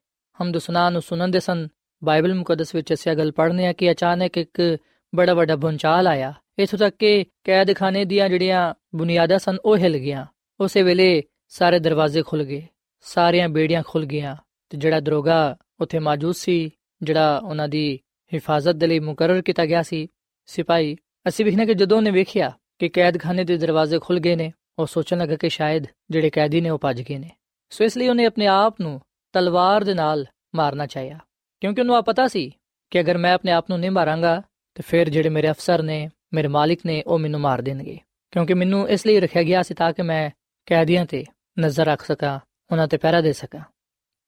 [0.42, 1.68] ਹਮਦ ਸੁਨਾ ਨੂੰ ਸੁਣਨਦੇ ਸਨ।
[2.04, 4.76] ਬਾਈਬਲ ਮੁਕੱਦਸ ਵਿੱਚ ਅਸੀਂ ਗੱਲ ਪੜ੍ਹਨੇ ਆ ਕਿ ਅਚਾਨਕ ਇੱਕ
[5.14, 10.26] ਬੜਾ ਵੱਡਾ ਭੁੰਚਾਲ ਆਇਆ। ਇਥੋਂ ਤੱਕ ਕਿ ਕੈਦਖਾਨੇ ਦੀਆਂ ਜਿਹੜੀਆਂ ਬੁਨਿਆਦਾਂ ਸਨ, ਉਹ ਹਿਲ ਗਈਆਂ।
[10.60, 12.66] ਉਸੇ ਵੇਲੇ ਸਾਰੇ ਦਰਵਾਜ਼ੇ ਖੁੱਲ ਗਏ,
[13.00, 14.36] ਸਾਰੀਆਂ ਬੇੜੀਆਂ ਖੁੱਲ ਗਈਆਂ
[14.70, 16.70] ਤੇ ਜਿਹੜਾ ਦਰੋਗਾ ਉੱਥੇ ਮੌਜੂਦ ਸੀ,
[17.02, 18.00] ਜਿਹੜਾ ਉਹਨਾਂ ਦੀ
[18.32, 20.06] ਹਿਫਾਜ਼ਤ ਦੇ ਲਈ ਮੁਕਰਰ ਕੀਤਾ ਗਿਆ ਸੀ,
[20.48, 20.96] ਸਿਪਾਹੀ,
[21.28, 25.18] ਅਸੀਂ ਵੇਖਨੇ ਕਿ ਜਦੋਂ ਉਹਨੇ ਵੇਖਿਆ ਕਿ ਕੈਦਖਾਨੇ ਦੇ ਦਰਵਾਜ਼ੇ ਖੁੱਲ ਗਏ ਨੇ, ਉਹ ਸੋਚਣ
[25.18, 27.30] ਲੱਗਾ ਕਿ ਸ਼ਾਇਦ ਜਿਹੜੇ ਕੈਦੀ ਨੇ ਉਹ ਭੱਜ ਗਏ ਨੇ।
[27.70, 29.00] ਸੋ ਇਸ ਲਈ ਉਹਨੇ ਆਪਣੇ ਆਪ ਨੂੰ
[29.34, 31.18] ਤਲਵਾਰ ਦੇ ਨਾਲ ਮਾਰਨਾ ਚਾਹਿਆ,
[31.60, 32.50] ਕਿਉਂਕਿ ਉਹਨੂੰ ਆ ਪਤਾ ਸੀ
[32.90, 34.42] ਕਿ ਅਗਰ ਮੈਂ ਆਪਣੇ ਆਪ ਨੂੰ ਨਹੀਂ ਮਾਰਾਂਗਾ,
[34.74, 37.98] ਤੇ ਫਿਰ ਜਿਹੜੇ ਮੇਰੇ ਅਫਸਰ ਨੇ, ਮੇਰੇ ਮਾਲਿਕ ਨੇ ਉਹ ਮੈਨੂੰ ਮਾਰ ਦੇਣਗੇ,
[38.32, 40.30] ਕਿਉਂਕਿ ਮੈਨੂੰ ਇਸ ਲਈ ਰੱਖਿਆ ਗਿਆ ਸੀ ਤਾਂ ਕਿ ਮੈਂ
[40.66, 41.24] ਕੈਦੀਆਂ ਤੇ
[41.58, 42.40] ਨਜ਼ਰ ਰੱਖ ਸਕਾਂ,
[42.72, 43.60] ਉਹਨਾਂ ਤੇ ਪਹਿਰਾ ਦੇ ਸਕਾਂ।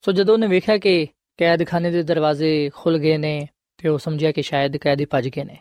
[0.01, 4.43] ਸੋ ਜਦੋਂ ਉਹਨੇ ਵੇਖਿਆ ਕਿ ਕੈਦਖਾਨੇ ਦੇ ਦਰਵਾਜ਼ੇ ਖੁੱਲ ਗਏ ਨੇ, ਤੇ ਉਹ ਸਮਝਿਆ ਕਿ
[4.43, 5.57] ਸ਼ਾਇਦ ਕੈਦੀ ਭੱਜ ਗਏ ਨੇ।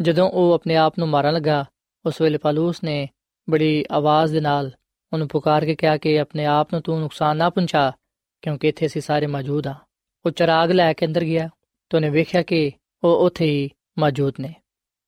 [0.00, 1.64] ਜਦੋਂ ਉਹ ਆਪਣੇ ਆਪ ਨੂੰ ਮਾਰਨ ਲੱਗਾ,
[2.06, 3.08] ਉਸ ਵੇਲੇ ਪਾਲੂਸ ਨੇ
[3.50, 4.70] ਬੜੀ ਆਵਾਜ਼ ਦੇ ਨਾਲ
[5.12, 7.92] ਉਹਨੂੰ ਪੁਕਾਰ ਕੇ ਕਿਹਾ ਕਿ ਆਪਣੇ ਆਪ ਨੂੰ ਤੂੰ ਨੁਕਸਾਨ ਨਾ ਪਹੁੰਚਾ,
[8.42, 9.74] ਕਿਉਂਕਿ ਇੱਥੇ ਅਸੀਂ ਸਾਰੇ ਮੌਜੂਦ ਆ
[10.26, 11.48] ਉਹ ਚਰਾਗ ਲੈ ਕੇ ਅੰਦਰ ਗਿਆ
[11.90, 12.72] ਤੇ ਉਹਨੇ ਵੇਖਿਆ ਕਿ
[13.04, 14.54] ਉਹ ਉੱਥੇ ਹੀ ਮੌਜੂਦ ਨੇ।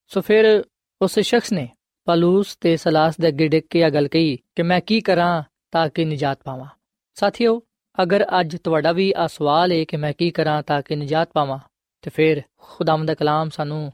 [0.07, 0.65] ਸੋ ਫਿਰ
[1.03, 1.69] ਉਸ ਸ਼ਖਸ ਨੇ
[2.05, 5.89] ਪਾਲੂਸ ਤੇ ਸਲਾਸ ਦੇ ਅੱਗੇ ਡਿੱਗ ਕੇ ਇਹ ਗੱਲ ਕਹੀ ਕਿ ਮੈਂ ਕੀ ਕਰਾਂ ਤਾਂ
[5.89, 6.69] ਕਿ ਨਿਜਾਤ ਪਾਵਾਂ।
[7.15, 7.63] ਸਾਥੀਓ,
[8.03, 11.59] ਅਗਰ ਅੱਜ ਤੁਹਾਡਾ ਵੀ ਆ ਸਵਾਲ ਹੈ ਕਿ ਮੈਂ ਕੀ ਕਰਾਂ ਤਾਂ ਕਿ ਨਿਜਾਤ ਪਾਵਾਂ,
[12.03, 13.93] ਤੇ ਫਿਰ ਖੁਦਾਮ ਦਾ ਕਲਾਮ ਸਾਨੂੰ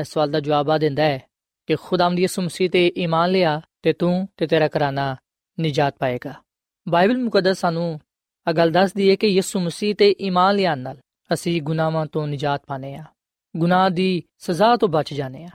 [0.00, 1.22] ਇਸ ਸਵਾਲ ਦਾ ਜਵਾਬ ਆ ਦਿੰਦਾ ਹੈ
[1.66, 5.16] ਕਿ ਖੁਦਾਮ ਦੀ ਯਿਸੂ ਮਸੀਹ ਤੇ ਈਮਾਨ ਲਿਆ ਤੇ ਤੂੰ ਤੇ ਤੇਰਾ ਘਰਾਨਾ
[5.60, 6.34] ਨਿਜਾਤ ਪਾਏਗਾ।
[6.88, 8.00] ਬਾਈਬਲ ਮੁਕੱਦਸ ਸਾਨੂੰ
[8.48, 10.98] ਆ ਗੱਲ ਦੱਸਦੀ ਹੈ ਕਿ ਯਿਸੂ ਮਸੀਹ ਤੇ ਈਮਾਨ ਲਿਆਉਣ ਨਾਲ
[11.34, 13.04] ਅਸੀਂ ਗੁਨਾਹਾਂ ਤੋਂ ਨਿਜਾਤ ਪਾਨੇ ਆ
[13.56, 15.48] ਗੁਨਾਹ ਦੀ ਸਜ਼ਾ ਤੋਂ ਬਚ ਜਾਣੇ ਆ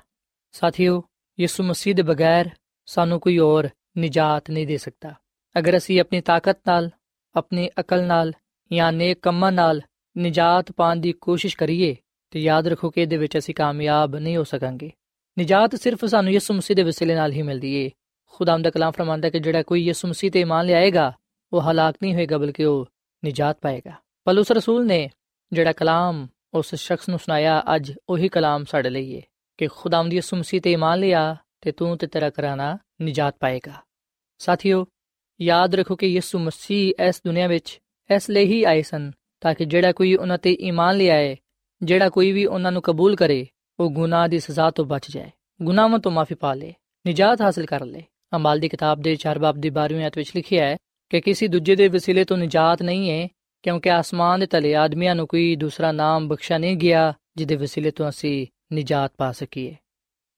[0.51, 1.03] ਸਾਥੀਓ,
[1.39, 2.49] ਯਿਸੂ ਮਸੀਹ ਦੇ ਬਗੈਰ
[2.85, 5.13] ਸਾਨੂੰ ਕੋਈ ਹੋਰ ਨਿਜਾਤ ਨਹੀਂ ਦੇ ਸਕਦਾ।
[5.59, 6.89] ਅਗਰ ਅਸੀਂ ਆਪਣੀ ਤਾਕਤ ਨਾਲ,
[7.35, 8.33] ਆਪਣੀ ਅਕਲ ਨਾਲ
[8.73, 9.81] ਜਾਂ ਨੇਕ ਕੰਮਾਂ ਨਾਲ
[10.17, 11.95] ਨਿਜਾਤ ਪਾਣ ਦੀ ਕੋਸ਼ਿਸ਼ ਕਰੀਏ,
[12.31, 14.91] ਤੇ ਯਾਦ ਰੱਖੋ ਕਿ ਇਹਦੇ ਵਿੱਚ ਅਸੀਂ ਕਾਮਯਾਬ ਨਹੀਂ ਹੋ ਸਕਾਂਗੇ।
[15.37, 17.91] ਨਿਜਾਤ ਸਿਰਫ ਸਾਨੂੰ ਯਿਸੂ ਮਸੀਹ ਦੇ ਵਸੀਲੇ ਨਾਲ ਹੀ ਮਿਲਦੀ ਏ।
[18.25, 21.13] ਖੁਦਾਮ ਦਾ ਕਲਾਮ ਫਰਮਾਂਦਾ ਕਿ ਜਿਹੜਾ ਕੋਈ ਯਿਸੂ ਮਸੀਹ ਤੇ ਇਮਾਨ ਲਿਆਏਗਾ,
[21.53, 22.85] ਉਹ ਹਲਾਕ ਨਹੀਂ ਹੋਏਗਾ, ਬਲਕਿ ਉਹ
[23.25, 23.91] ਨਿਜਾਤ ਪਾਏਗਾ।
[24.25, 25.09] ਪਲੂਸ ਰਸੂਲ ਨੇ
[25.53, 29.21] ਜਿਹੜਾ ਕਲਾਮ ਉਸ ਸ਼ਖਸ ਨੂੰ ਸੁਣਾਇਆ, ਅੱਜ ਉਹੀ ਕਲਾਮ ਸਾਡੇ ਲਈ ਏ
[29.57, 33.73] ਕਿ ਖੁਦਾਮ ਦੀ ਯਿਸੂ ਮਸੀਹ ਤੇ ਇਮਾਨ ਲਿਆ ਤੇ ਤੂੰ ਤੇ ਤੇਰਾ ਕਰਾਣਾ ਨਿਜਾਤ ਪਾਏਗਾ।
[34.37, 34.85] ਸਾਥੀਓ
[35.41, 37.81] ਯਾਦ ਰੱਖੋ ਕਿ ਯਿਸੂ ਮਸੀਹ ਇਸ ਦੁਨੀਆ ਵਿੱਚ
[38.15, 41.37] ਇਸ ਲਈ ਹੀ ਆਏ ਸਨ ਤਾਂ ਕਿ ਜਿਹੜਾ ਕੋਈ ਉਹਨਾਂ ਤੇ ਈਮਾਨ ਲਿਆਏ
[41.83, 43.47] ਜਿਹੜਾ ਕੋਈ ਵੀ ਉਹਨਾਂ ਨੂੰ ਕਬੂਲ ਕਰੇ,
[43.79, 46.73] ਉਹ ਗੁਨਾਹ ਦੀ ਸਜ਼ਾ ਤੋਂ ਬਚ ਜਾਏ। ਗੁਨਾਹਾਂ ਤੋਂ ਮਾਫੀ ਪਾ ਲੇ,
[47.07, 48.03] ਨਿਜਾਤ ਹਾਸਲ ਕਰ ਲੇ।
[48.35, 50.77] ਅਮਾਲ ਦੀ ਕਿਤਾਬ ਦੇ 4 ਬਾਬ ਦੀ 12ਵੀਂ ਆਇਤ ਵਿੱਚ ਲਿਖਿਆ ਹੈ
[51.09, 53.27] ਕਿ ਕਿਸੇ ਦੂਜੇ ਦੇ ਵਸੀਲੇ ਤੋਂ ਨਿਜਾਤ ਨਹੀਂ ਹੈ,
[53.63, 58.09] ਕਿਉਂਕਿ ਆਸਮਾਨ ਦੇ ਤਲੇ ਆਦਮੀਆਂ ਨੂੰ ਕੋਈ ਦੂਸਰਾ ਨਾਮ ਬਖਸ਼ਾ ਨਹੀਂ ਗਿਆ, ਜਿਹਦੇ ਵਸੀਲੇ ਤੋਂ
[58.09, 59.75] ਅਸੀਂ ਨਿਜਾਤ ਪਾ ਸਕੀਏ।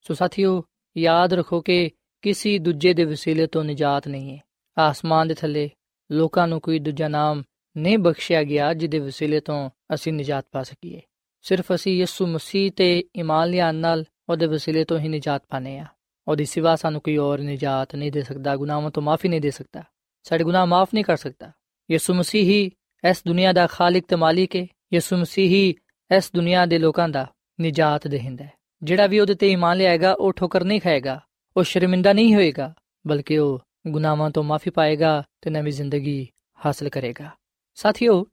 [0.02, 0.64] ਸੋ ਸਾਥੀਓ,
[0.98, 1.90] ਯਾਦ ਰੱਖੋ ਕਿ
[2.22, 4.42] ਕਿਸੇ ਦੂਜੇ ਦੇ ਵਸੀਲੇ ਤੋਂ ਨਿਜਾਤ ਨਹੀਂ ਹੈ।
[4.78, 5.70] ਆਸਮਾਨ ਦੇ ਥੱਲੇ
[6.12, 7.44] ਲੋਕਾਂ ਨੂੰ ਕੋਈ ਦੂਜਾ ਨਾਮ
[7.78, 11.02] ਨਹੀਂ ਬਖਸ਼ਿਆ ਗਿਆ ਜਿਹਦੇ ਵਸੀਲੇ ਤੋਂ ਅਸੀਂ ਨਿਜਾਤ ਪਾ ਸਕੀਏ।
[11.42, 15.86] ਸਿਰਫ ਅਸੀਂ ਯਿਸੂ ਮਸੀਹ ਤੇ ਈਮਾਨ ਲਿਆਉਣ ਨਾਲ ਉਹਦੇ ਵਸੀਲੇ ਤੋਂ ਹੀ ਨਿਜਾਤ ਪਾਨੇ ਆ
[16.28, 19.84] ਉਹਦੀ ਸਿਵਾ ਸਾਨੂੰ ਕੋਈ ਹੋਰ ਨਿਜਾਤ ਨਹੀਂ ਦੇ ਸਕਦਾ, ਗੁਨਾਹਾਂ ਤੋਂ ਮਾਫੀ ਨਹੀਂ ਦੇ ਸਕਦਾ।
[20.24, 21.52] ਸਾਡੇ ਗੁਨਾਹ ਮਾਫ ਨਹੀਂ ਕਰ ਸਕਦਾ।
[21.92, 22.72] ਯਿਸੂ ਮਸੀਹ ਹੀ
[23.10, 25.76] ਇਸ ਦੁਨੀਆ ਦਾ ਖਾਲਕ ਤੇ ਮਾਲਿਕ ਹੈ ਯਿਸੂ ਮਸੀਹ ਹੀ
[26.18, 27.28] ਇਸ ਦੁਨੀਆ ਦੇ ਲੋਕਾਂ ਦਾ
[27.62, 28.52] ਨਿਜਾਤ ਦੇਹਿੰਦਾ ਹੈ।
[28.84, 31.22] ਜਿਹੜਾ ਵੀ ਉਹਦੇ ਤੇ ਈਮਾਨ ਲਿਆਏਗਾ, ਉਹ ਠੋਕਰ ਨਹੀਂ ਖਾਏਗਾ।
[31.58, 32.74] ਉਹ ਸ਼ਰਮਿੰਦਾ ਨਹੀਂ ਹੋਏਗਾ,
[33.08, 36.28] ਬਲਕਿ ਉਹ ਗੁਨਾਹਾਂ ਤੋਂ ਮਾਫੀ ਪਾਏਗਾ ਤੇ ਨਵੀਂ ਜ਼ਿੰਦਗੀ
[36.66, 37.30] ਹਾਸਲ ਕਰੇਗਾ।
[37.76, 38.26] ਸਾਥੀਓ,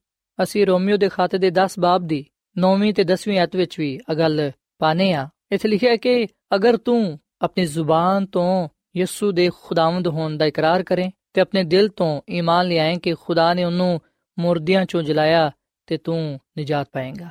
[0.43, 2.25] ਅਸੀਂ ਰੋਮੀਓ ਦੇ ਖਾਤੇ ਦੇ 10 ਬਾਬ ਦੀ
[2.57, 7.19] 9ਵੀਂ ਤੇ 10ਵੀਂ ਅਧ ਵਿੱਚ ਵੀ ਇਹ ਗੱਲ ਪਾਨੇ ਆ ਇੱਥੇ ਲਿਖਿਆ ਕਿ ਅਗਰ ਤੂੰ
[7.41, 12.67] ਆਪਣੀ ਜ਼ੁਬਾਨ ਤੋਂ ਯਿਸੂ ਦੇ ਖੁਦਾਵੰਦ ਹੋਣ ਦਾ ਇਕਰਾਰ ਕਰੇ ਤੇ ਆਪਣੇ ਦਿਲ ਤੋਂ ਈਮਾਨ
[12.67, 14.01] ਲਿਆਏ ਕਿ ਖੁਦਾ ਨੇ ਉਹਨੂੰ
[14.39, 15.51] ਮੁਰਦਿਆਂ ਚੋਂ ਜਲਾਇਆ
[15.85, 17.29] ਤੇ ਤੂੰ ਨਿਜਾਤ ਪਾਏਗਾ।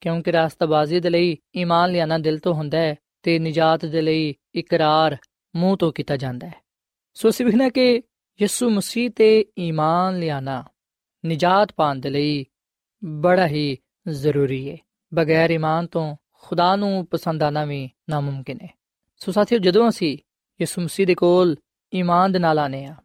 [0.00, 5.16] ਕਿਉਂਕਿ ਰਾਸਤਾਬਾਜ਼ੀ ਦੇ ਲਈ ਈਮਾਨ ਲਿਆਣਾ ਦਿਲ ਤੋਂ ਹੁੰਦਾ ਹੈ ਤੇ ਨਿਜਾਤ ਦੇ ਲਈ ਇਕਰਾਰ
[5.56, 6.69] ਮੂੰਹ ਤੋਂ ਕੀਤਾ ਜਾਂਦਾ ਹੈ।
[7.14, 8.02] ਸੋ ਅਸੀਂ ਵਿਖਣਾ ਕਿ
[8.42, 10.64] ਯਿਸੂ ਮਸੀਹ ਤੇ ਈਮਾਨ ਲਿਆਣਾ
[11.24, 12.46] ਨਿਜਾਤ ਪਾਣ ਦੇ ਲਈ
[13.04, 14.76] ਬੜਾ ਹੀ ਜ਼ਰੂਰੀ ਹੈ।
[15.14, 18.78] ਬਗੈਰ ਈਮਾਨ ਤੋਂ ਖੁਦਾ ਨੂੰ ਪਸੰਦ ਆਣਾ ਵੀ ਨਾਮੁਮਕਿਨ ਹੈ।
[19.16, 20.18] ਸੋ ਸਾਥੀਓ, ਜਦੋਂ ਅਸੀਂ
[20.60, 21.56] ਯਿਸੂ ਮਸੀਹ ਦੇ ਕੋਲ
[21.94, 22.96] ਈਮਾਨ ਦੇ ਨਾਲ ਆਨੇ ਆ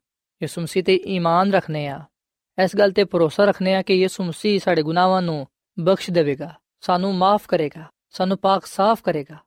[0.42, 2.06] ਯਿਸੂ ਮਸੀਹ ਤੇ ਈਮਾਨ ਰੱਖਨੇ ਆ
[2.64, 5.48] ਇਸ ਗੱਲ ਤੇ ਭਰੋਸਾ ਰੱਖਨੇ ਆ ਕਿ ਯਿਸੂ ਮਸੀਹ ਸਾਡੇ ਗੁਨਾਹਾਂ ਨੂੰ
[5.80, 9.38] ਬਖਸ਼ ਦੇਵੇਗਾ, ਸਾਨੂੰ ਮਾਫ ਕਰੇਗਾ, ਸਾਨੂੰ ਪਾਕ ਸਾਫ਼ ਕਰੇਗਾ।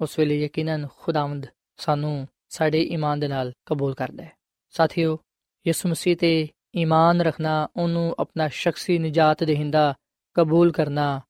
[0.00, 4.32] ਉਸ ਵੇਲੇ ਯਕੀਨਨ ਖੁਦਾਵੰਦ ਸਾਨੂੰ ਸਾਡੇ ਈਮਾਨ ਦੇ ਨਾਲ ਕਬੂਲ ਕਰਦਾ ਹੈ।
[4.70, 5.18] ਸਾਥੀਓ,
[5.66, 9.94] ਯਿਸੂ ਮਸੀਹ ਤੇ ਈਮਾਨ ਰੱਖਣਾ, ਉਹਨੂੰ ਆਪਣਾ ਸ਼ਖਸੀ ਨਜਾਤ ਦੇਹਿੰਦਾ
[10.34, 11.20] ਕਬੂਲ ਕਰਨਾ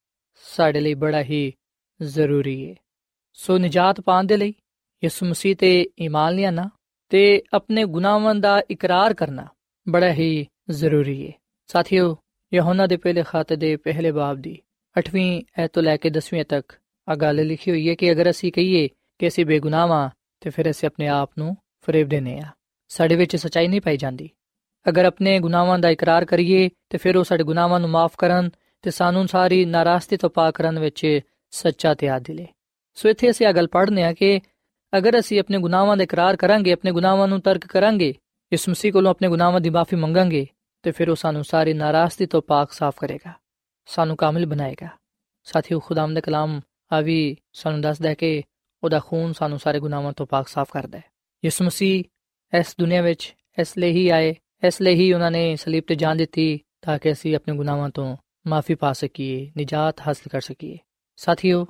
[0.45, 1.53] ਸਾਡੇ ਲਈ ਬੜਾ ਹੀ
[2.03, 2.75] ਜ਼ਰੂਰੀ ਹੈ
[3.33, 4.55] ਸੋ ਨਜਾਤ ਪਾਉਣ ਦੇ ਲਈ
[5.05, 6.71] ਯਿਸੂ ਮਸੀਹ ਤੇ ਈਮਾਨ ਲਿਆਣਾ
[7.09, 9.47] ਤੇ ਆਪਣੇ ਗੁਨਾਹਾਂ ਦਾ ਇਕਰਾਰ ਕਰਨਾ
[9.89, 11.33] ਬੜਾ ਹੀ ਜ਼ਰੂਰੀ ਹੈ
[11.67, 12.17] ਸਾਥੀਓ,
[12.55, 14.59] ਯਹੋਨਾ ਦੇ ਪਹਿਲੇ ਖਾਤੇ ਦੇ ਪਹਿਲੇ ਬਾਬ ਦੀ
[15.01, 16.73] 8ਵੀਂ ਐਤ ਤੋਂ ਲੈ ਕੇ 10ਵੀਂ ਤੱਕ
[17.09, 20.11] ਆ ਗੱਲ ਲਿਖੀ ਹੋਈ ਹੈ ਕਿ ਅਗਰ ਅਸੀਂ ਕਹੀਏ ਕਿ ਅਸੀਂ ਬੇਗੁਨਾਹਾਂ
[20.47, 21.57] ਤੇ ਫਿਰ ਅਸੀਂ ਆਪਣੇ ਆਪ ਨੂੰ
[21.87, 22.47] ਫਰੇਬ ਦੇਨੇ ਆ
[22.89, 24.31] ਸਾਡੇ ਵਿੱਚ ਸਚਾਈ ਨਹੀਂ ਪਾਈ ਜਾਂਦੀ।
[24.89, 28.51] ਅਗਰ ਆਪਣੇ ਗੁਨਾਹਾਂ ਦਾ ਇਕਰਾਰ ਕਰੀਏ, ਤੇ ਫਿਰ ਉਹ ਸਾਡੇ ਗੁਨਾਹਾਂ ਨੂੰ ਮਾਫ ਕਰਨ
[28.83, 32.47] ਤੇ ਸਾਨੂੰ ਸਾਰੀ ਨਾਰਾਜ਼ਗੀ ਤੋਂ ਪਾਕ ਕਰਨ ਵਿੱਚ ਸੱਚਾ ਤੇ ਆਦਿਲ ਹੈ
[32.95, 34.41] ਸੋ ਇੱਥੇ ਅਸੀਂ ਇਹ ਗੱਲ ਪੜ੍ਹਨੇ ਆ ਕਿ
[34.99, 38.15] ਅਗਰ ਅਸੀਂ ਆਪਣੇ ਗੁਨਾਹਾਂ ਦਾ ਇਕਰਾਰ ਕਰਾਂਗੇ, ਆਪਣੇ ਗੁਨਾਹਾਂ ਨੂੰ ਤਰਕ ਕਰਾਂਗੇ,
[38.53, 40.47] ਇਸ ਮਸੀਹ ਕੋਲੋਂ ਆਪਣੇ ਗੁਨਾਹਾਂ ਦੀ ਮਾਫੀ ਮੰਗਾਂਗੇ,
[40.83, 43.33] ਤੇ ਫਿਰ ਉਹ ਸਾਨੂੰ ਸਾਰੀ ਨਾਰਾਜ਼ਗੀ ਤੋਂ ਪਾਕ ਸਾਫ਼ ਕਰੇਗਾ।
[43.87, 44.89] ਸਾਨੂੰ ਕਾਮਿਲ ਬਣਾਏਗਾ।
[45.45, 46.61] ਸਾਥੀਓ ਖੁਦਾਮ ਦਾ ਕਲਾਮ
[46.93, 48.43] ਆ ਵੀ ਸਾਨੂੰ ਦੱਸਦਾ ਹੈ ਕਿ
[48.85, 51.05] ਉਹਦਾ ਖੂਨ ਸਾਨੂੰ ਸਾਰੇ ਗੁਨਾਹਾਂ ਤੋਂ ਪਾਕ ਸਾਫ਼ ਕਰਦਾ ਹੈ।
[51.45, 52.05] ਯਿਸੂ ਮਸੀਹ
[52.59, 54.35] ਇਸ ਦੁਨੀਆ ਵਿੱਚ ਇਸ ਲਈ ਹੀ ਆਏ,
[54.67, 58.17] ਇਸ ਲਈ ਹੀ ਉਹਨਾਂ ਨੇ ਸਲੀਬ ਤੇ ਜਾਨ ਦਿੱਤੀ ਤਾਂ ਕਿ ਅਸੀਂ ਆਪਣੇ ਗੁਨਾਹਾਂ ਤੋਂ
[58.47, 60.79] ਮਾਫੀ ਪਾ ਸਕੀਏ, ਨਿਜਾਤ ਹਾਸਲ ਕਰ ਸਕੀਏ।
[61.17, 61.67] ਸਾਥੀਓ,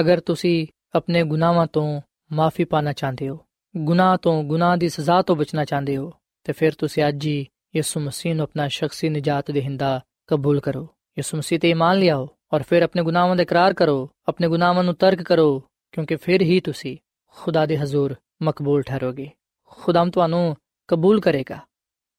[0.00, 2.00] ਅਗਰ ਤੁਸੀਂ ਆਪਣੇ ਗੁਨਾਹਾਂ ਤੋਂ
[2.32, 3.38] ਮਾਫੀ ਪਾਣਾ ਚਾਹੁੰਦੇ ਹੋ,
[3.76, 6.12] ਗੁਨਾਹ ਤੋਂ, ਗੁਨਾਹ ਦੀ ਸਜ਼ਾ ਤੋਂ ਬਚਣਾ ਚਾਹੁੰਦੇ ਹੋ,
[6.44, 7.46] ਤੇ ਫਿਰ ਤੁਸੀਂ ਅੱਜ ਹੀ
[7.76, 12.62] ਯਿਸੂ ਮਸੀਹ ਨੂੰ ਆਪਣਾ ਸ਼ਖਸੀ ਨਿਜਾਤ ਦੇਹਿੰਦਾ ਕਬੂਲ ਕਰੋ। ਯਿਸੂ ਮਸੀਹ ਤੇ ਇਮਾਨ ਲਿਆਓ ਔਰ
[12.62, 16.96] ਫਿਰ ਆਪਣੇ ਗੁਨਾਹਾਂ ਦਾ ਇਕਰਾਰ ਕਰੋ, ਆਪਣੇ ਗੁਨਾਹਾਂ ਨੂੰ ਤਰਕ ਕਰੋ ਕਿਉਂਕਿ ਫਿਰ ਹੀ ਤੁਸੀਂ
[17.26, 19.30] ਖੁਦਾ ਦੇ ਹਜ਼ੂਰ ਮਕਬੂਲ ਠਹਿਰੋਗੇ।
[19.64, 20.56] ਖੁਦਾਮ ਤੁਹਾਨੂੰ
[20.88, 21.58] ਕਬੂਲ ਕਰੇਗਾ।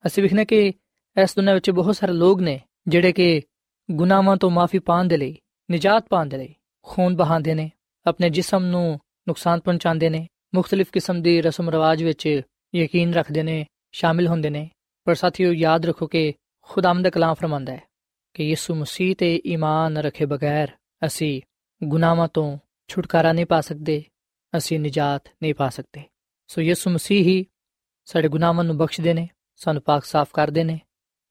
[0.07, 0.73] ਅਸੀਂ ਵਿਖਨੇ ਕਿ
[1.21, 3.41] ਇਸ ਦੁਨੀਆਂ ਵਿੱਚ ਬਹੁਤ ਸਾਰੇ ਲੋਕ ਨੇ ਜਿਹੜੇ ਕਿ
[3.91, 5.37] ਗੁਨਾਹਾਂ ਤੋਂ ਮਾਫੀ ਪਾਣ ਦੇ ਲਈ,
[5.71, 7.71] ਨਿਜਾਤ ਪਾਣ ਦੇ ਲਈ ਖੂਨ ਬਹਾਉਂਦੇ ਨੇ,
[8.07, 12.41] ਆਪਣੇ ਜਿਸਮ ਨੂੰ ਨੁਕਸਾਨ ਪਹੁੰਚਾਉਂਦੇ ਨੇ, ਮੁxtਲਿਫ ਕਿਸਮ ਦੀ ਰਸਮ ਰਿਵਾਜ ਵਿੱਚ
[12.75, 14.69] ਯਕੀਨ ਰੱਖਦੇ ਨੇ, ਸ਼ਾਮਿਲ ਹੁੰਦੇ ਨੇ।
[15.03, 17.83] ਪਰ ਸਾਥੀਓ, ਯਾਦ ਰੱਖੋ ਕਿ ਖੁਦਾਮ ਦਾ ਕਲਾਮ ਫਰਮਾਂਦਾ ਹੈ
[18.33, 20.67] ਕਿ ਯਿਸੂ ਮਸੀਹ ਤੇ ਈਮਾਨ ਰੱਖੇ ਬਗੈਰ
[21.05, 21.41] ਅਸੀਂ
[21.83, 22.57] ਗੁਨਾਹਾਂ ਤੋਂ
[22.90, 24.02] ਛੁਟਕਾਰਾ ਨਹੀਂ ਪਾ ਸਕਦੇ
[24.52, 26.02] ਅਸੀਂ ਨਿਜਾਤ ਨਹੀਂ ਪਾ ਸਕਦੇ
[26.50, 27.44] ਸੋ ਯਿਸੂ ਮਸੀਹ ਹੀ
[28.08, 29.28] ਸਾਡੇ ਗੁਨਾਹਾਂ ਨੂੰ ਬਖਸ਼ਦੇ ਨੇ
[29.60, 30.78] ਸਾਨੂੰ ਪਾਕ ਸਾਫ਼ ਕਰਦੇ ਨੇ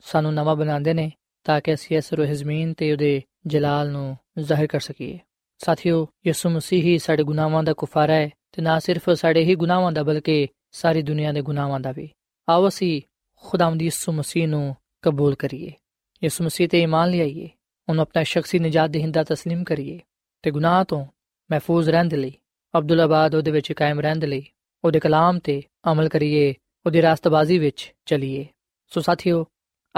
[0.06, 1.12] ਸਾਨੂੰ ਨਵਾਂ ਬਣਾਉਂਦੇ ਨੇ
[1.46, 5.20] ਤਾਂ ਕਿ ਅਸੀਂ ਇਸ ਰੋਹ ਜ਼ਮੀਨ ਤੇ ਉਹਦੇ ਜਲਾਲ ਨੂੰ ਜ਼ਾਹਿਰ ਕਰ ਸਕੀਏ
[5.62, 9.92] ਸਾਥੀਓ ਯਿਸੂ ਮਸੀਹ ਹੀ ਸਾਡੇ ਗੁਨਾਹਾਂ ਦਾ ਕੁਫਾਰਾ ਹੈ ਤੇ ਨਾ ਸਿਰਫ ਸਾਡੇ ਹੀ ਗੁਨਾਹਾਂ
[9.92, 12.10] ਦਾ ਬਲਕਿ ਸਾਰੀ ਦੁਨੀਆ ਦੇ ਗੁਨਾਹਾਂ ਦਾ ਵੀ
[12.48, 13.02] ਆਓ ਅਸੀਂ
[13.44, 15.72] ਖੁਦਾਵੰਦ ਯਿਸੂ ਮਸੀਹ ਨੂੰ ਕਬੂਲ ਕਰੀਏ
[16.22, 17.50] ਯਿਸੂ ਮਸੀਹ ਤੇ ਈਮਾਨ ਲਿਆਈਏ
[17.88, 20.00] ਉਹਨੂੰ ਆਪਣਾ ਸ਼ਖਸੀ ਨਜਾਤ ਦੇਹਿੰਦਾ تسلیم ਕਰੀਏ
[20.44, 21.06] ਤੇ ਗੁਨਾਹ ਤੋਂ
[21.53, 22.33] ਮਹਿਫੂਜ਼ ਰਹਿਣ ਦੇ ਲਈ
[22.79, 24.43] ਅਬਦੁੱਲਾਬਾਦ ਉਹਦੇ ਵਿੱਚ ਕਾਇਮ ਰਹਿਣ ਦੇ ਲਈ,
[24.85, 26.55] ਉਹਦੇ ਕਲਾਮ ਤੇ ਅਮਲ ਕਰੀਏ,
[26.87, 28.47] ਉਹਦੀ ਰਾਸਤਬਾਜ਼ੀ ਵਿੱਚ ਚਲੀਏ।
[28.87, 29.47] ਸੋ ਸਾਥੀਓ,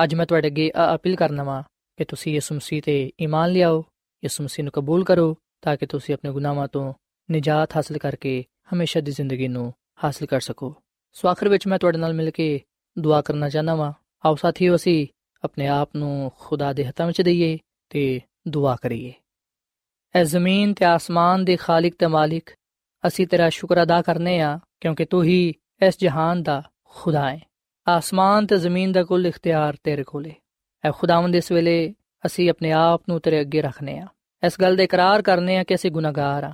[0.05, 1.63] ਅੱਜ ਮੈਂ ਤੁਹਾਡੇ ਅੱਗੇ ਇਹ ਅਪੀਲ ਕਰਨਾ ਵਾਂ
[1.97, 3.85] ਕਿ ਤੁਸੀਂ ਯਿਸੂ ਮਸੀਹ ਤੇ ਈਮਾਨ ਲਿਆਓ,
[4.25, 6.95] ਯਿਸੂ ਮਸੀਹ ਨੂੰ ਕਬੂਲ ਕਰੋ, ਤਾਂ ਕਿ ਤੁਸੀਂ ਆਪਣੇ ਗੁਨਾਹਾਂ ਤੋਂ
[7.31, 10.75] ਨਿਜਾਤ ਹਾਸਲ ਕਰਕੇ ਹਮੇਸ਼ਾ ਦੀ ਜ਼ਿੰਦਗੀ ਨੂੰ ਹਾਸਲ ਕਰ ਸਕੋ।
[11.13, 12.61] ਸੋ ਆਖਰ ਵਿੱਚ ਮੈਂ ਤੁਹਾਡੇ ਨਾਲ ਮਿਲ ਕੇ
[12.99, 13.93] ਦੁਆ ਕਰਨਾ ਚਾਹਨਾ ਵਾਂ।
[14.27, 15.07] ਆਓ ਸਾਥੀਓ, ਅਸੀਂ
[15.45, 19.13] ਆਪਣੇ ਆਪ ਨੂੰ ਖੁਦਾ ਦੇ ਹੱਥਾਂ ਵਿੱਚ ਦਈਏ ਤੇ ਦੁਆ ਕਰੀਏ।
[20.15, 22.51] ਐ ਜ਼ਮੀਨ ਤੇ ਆਸਮਾਨ ਦੇ ਖਾਲਕ ਤੇ ਮਾਲਿਕ,
[23.07, 25.55] ਅਸੀਂ ਤੇਰਾ ਸ਼ੁਕਰ ਅਦਾ ਕਰਨੇ ਆ, ਕਿਉਂਕਿ ਤੂੰ ਹੀ
[25.87, 27.41] ਇਸ ਜਹਾਨ ਦਾ ਖੁਦਾ ਹੈ
[27.89, 30.35] ਆਸਮਾਨ ਤੇ ਜ਼ਮੀਨ ਦਾ ਕੁੱਲ ਇਖਤਿਆਰ ਤੇਰੇ ਕੋਲ ਹੈ
[30.85, 31.95] ਐ ਖੁਦਾਵੰਦ ਇਸ ਵੇਲੇ
[32.27, 34.07] ਅਸੀਂ ਆਪਣੇ ਆਪ ਨੂੰ ਤੇਰੇ ਅੱਗੇ ਰੱਖਨੇ ਆ।
[34.47, 36.53] ਇਸ ਗੱਲ ਦਾ ਇਕਰਾਰ ਕਰਨੇ ਆ ਕਿ ਅਸੀਂ ਗੁਨਾਹਗਾਰ ਆ।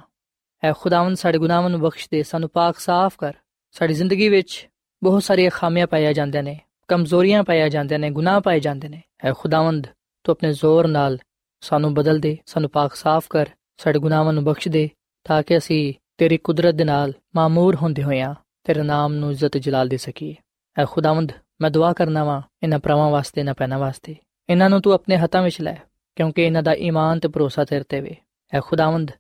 [0.64, 3.34] ਐ ਖੁਦਾਵੰਦ ਸਾਡੇ ਗੁਨਾਹਾਂ ਨੂੰ ਬਖਸ਼ ਦੇ, ਸਾਨੂੰ ਪਾਕ ਸਾਫ਼ ਕਰ।
[3.70, 4.68] ਸਾਡੀ ਜ਼ਿੰਦਗੀ ਵਿੱਚ
[5.02, 9.32] ਬਹੁਤ ਸਾਰੀਆਂ ਖਾਮੀਆਂ ਪਾਈਆਂ ਜਾਂਦੀਆਂ ਨੇ, ਕਮਜ਼ੋਰੀਆਂ ਪਾਈਆਂ ਜਾਂਦੀਆਂ ਨੇ, ਗੁਨਾਹ ਪਾਏ ਜਾਂਦੇ ਨੇ। ਐ
[9.32, 9.86] ਖੁਦਾਵੰਦ,
[10.24, 11.18] ਤੂੰ ਆਪਣੇ ਜ਼ੋਰ ਨਾਲ
[11.63, 14.89] ਸਾਨੂੰ ਬਦਲ ਦੇ ਸਾਨੂੰ ਪਾਕ ਸਾਫ਼ ਕਰ ਸਾਡੇ ਗੁਨਾਹਾਂ ਨੂੰ ਬਖਸ਼ ਦੇ
[15.25, 19.87] ਤਾਂ ਕਿ ਅਸੀਂ ਤੇਰੀ ਕੁਦਰਤ ਦੇ ਨਾਲ ਮਾਮੂਰ ਹੁੰਦੇ ਹੋਇਆਂ ਤੇਰੇ ਨਾਮ ਨੂੰ ਇੱਜ਼ਤ ਜਲਾਲ
[19.87, 20.35] ਦੇ ਸਕੀਏ
[20.77, 24.15] ਐ ਖੁਦਾਵੰਦ ਮੈਂ ਦੁਆ ਕਰਨਾ ਵਾਂ ਇਹਨਾਂ ਭਰਾਵਾਂ ਵਾਸਤੇ ਨਾ ਪੈਣਾ ਵਾਸਤੇ
[24.49, 25.75] ਇਹਨਾਂ ਨੂੰ ਤੂੰ ਆਪਣੇ ਹੱਥਾਂ ਵਿੱਚ ਲੈ
[26.17, 28.15] ਕਿਉਂਕਿ ਇਹਨਾਂ ਦਾ ਈਮਾਨ ਤੇ ਭਰੋਸਾ ਤੇਰੇ ਤੇ ਵੇ
[28.53, 29.11] ਐ ਖੁਦਾਵੰਦ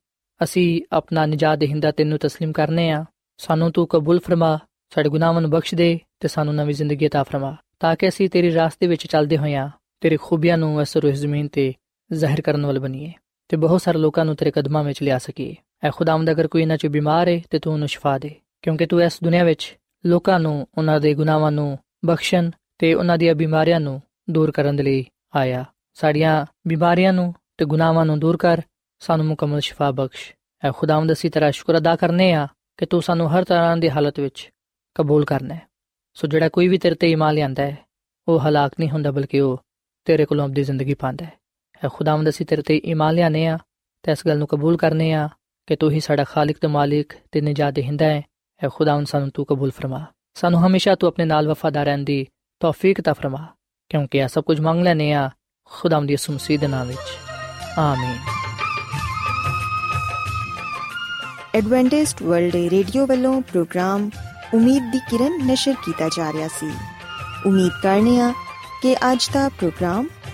[0.41, 3.03] ਅਸੀਂ ਆਪਣਾ ਨਜਾਤ ਦੇਹਿੰਦਾ ਤੈਨੂੰ تسلیم ਕਰਨੇ ਆ
[3.39, 4.57] ਸਾਨੂੰ ਤੂੰ ਕਬੂਲ ਫਰਮਾ
[4.91, 8.53] ਸਾਡੇ ਗੁਨਾਹਾਂ ਨੂੰ ਬਖਸ਼ ਦੇ ਤੇ ਸਾਨੂੰ ਨਵੀਂ ਜ਼ਿੰਦਗੀ عطا ਫਰਮਾ ਤਾਂ ਕਿ ਅਸੀਂ ਤੇਰੀ
[8.53, 9.69] ਰਾਸਤੇ ਵਿੱਚ ਚੱਲਦੇ ਹੋਇਆਂ
[10.01, 11.73] ਤੇਰੀ ਖੂਬੀਆਂ ਨੂੰ ਇਸ ਰੋਹ ਜ਼ਮੀਨ ਤੇ
[12.10, 13.12] ਜ਼ਾਹਿਰ ਕਰਨ ਵਾਲੇ ਬਣੀਏ
[13.48, 16.76] ਤੇ ਬਹੁਤ ਸਾਰੇ ਲੋਕਾਂ ਨੂੰ ਤੇਰੇ ਕਦਮਾਂ ਵਿੱਚ ਲਿਆ ਸਕੀਏ। ਐ ਖੁਦਾਵੰਦ ਅਗਰ ਕੋਈ ਇਹਨਾਂ
[16.76, 20.66] 'ਚ ਬਿਮਾਰ ਹੈ ਤੇ ਤੂੰ ਉਹਨੂੰ ਸ਼ਿਫਾ ਦੇ, ਕਿਉਂਕਿ ਤੂੰ ਇਸ ਦੁਨੀਆ ਵਿੱਚ ਲੋਕਾਂ ਨੂੰ,
[20.78, 25.04] ਉਹਨਾਂ ਦੇ ਗੁਨਾਹਾਂ ਨੂੰ ਬਖਸ਼ਣ ਤੇ ਉਹਨਾਂ ਦੀਆਂ ਬਿਮਾਰੀਆਂ ਨੂੰ ਦੂਰ ਕਰਨ ਦੇ ਲਈ
[25.36, 28.62] ਆਇਆ। ਸਾਡੀਆਂ ਬਿਮਾਰੀਆਂ ਨੂੰ ਤੇ ਗੁਨਾਹਾਂ ਨੂੰ ਦੂਰ ਕਰ,
[29.02, 33.30] ਸਾਨੂੰ ਮੁਕੰਮਲ ਸ਼ਿਫਾ ਬਖਸ਼। ਐ ਖੁਦਾਵੰਦ ਅਸੀਂ ਤੇਰਾ ਸ਼ੁਕਰ ਅਦਾ ਕਰਨੇ ਆ ਕਿ ਤੂੰ ਸਾਨੂੰ
[33.30, 34.50] ਹਰ ਤਰ੍ਹਾਂ ਦੀ ਹਾਲਤ ਵਿੱਚ
[34.96, 35.66] ਕਬੂਲ ਕਰਨਾ ਹੈ।
[36.16, 37.76] ਸੋ ਜਿਹੜਾ ਕੋਈ ਵੀ ਤੇਰੇ ਤੇ ਈਮਾਨ ਲਿਆਂਦਾ ਹੈ,
[38.28, 39.60] ਉਹ ਹਲਾਕ ਨਹੀਂ ਹੁੰਦਾ ਬਲਕਿ ਉਹ
[40.06, 41.37] ਤੇਰੇ ਕੋਲੋਂ ਆਪਣੀ ਜ਼ਿੰਦਗੀ ਪਾਉਂਦਾ ਹੈ।
[41.84, 43.58] ਐ ਖੁਦਾਵੰਦ ਅਸੀਂ ਤੇਰੇ ਤੇ ਈਮਾਨ ਲਿਆਨੇ ਆ
[44.02, 45.28] ਤੇ ਇਸ ਗੱਲ ਨੂੰ ਕਬੂਲ ਕਰਨੇ ਆ
[45.66, 48.22] ਕਿ ਤੂੰ ਹੀ ਸਾਡਾ ਖਾਲਕ ਤੇ ਮਾਲਿਕ ਤੇ ਨਜਾਤ ਦੇਹਿੰਦਾ ਹੈ।
[48.64, 52.26] ਐ ਖੁਦਾਵੰਦ ਸਾਨੂੰ ਤੂੰ ਕਬੂਲ ਫਰਮਾ। ਸਾਨੂੰ ਹਮੇਸ਼ਾ ਤੂੰ ਆਪਣੇ ਨਾਲ ਵਫਾਦਾਰ ਰਹਿਣ ਦੀ
[52.60, 53.46] ਤੌਫੀਕ ਤਾ ਫਰਮਾ,
[53.88, 55.30] ਕਿਉਂਕਿ ਇਹ ਸਭ ਕੁਝ ਮੰਗ ਲੈਨੇ ਆ
[55.64, 56.98] ਖੁਦਾਵੰਦ ਯਿਸੂ ਮਸੀਹ ਦੇ ਨਾਮ ਵਿੱਚ।
[57.78, 58.16] ਆਮੀਨ।
[61.54, 64.10] ਐਡਵੈਂਟਿਸਟ ਵਰਲਡ ਰੇਡੀਓ ਵੱਲੋਂ ਪ੍ਰੋਗਰਾਮ
[64.54, 66.70] ਉਮੀਦ ਦੀ ਕਿਰਨ ਨਿਸ਼ਰ ਕੀਤਾ ਜਾ ਰਿਹਾ ਸੀ।
[67.46, 68.32] ਉਮੀਦ ਕਰਨੇ ਆ
[68.82, 70.06] ਕਿ ਅੱਜ ਦਾ ਪ੍ਰੋਗਰਾਮ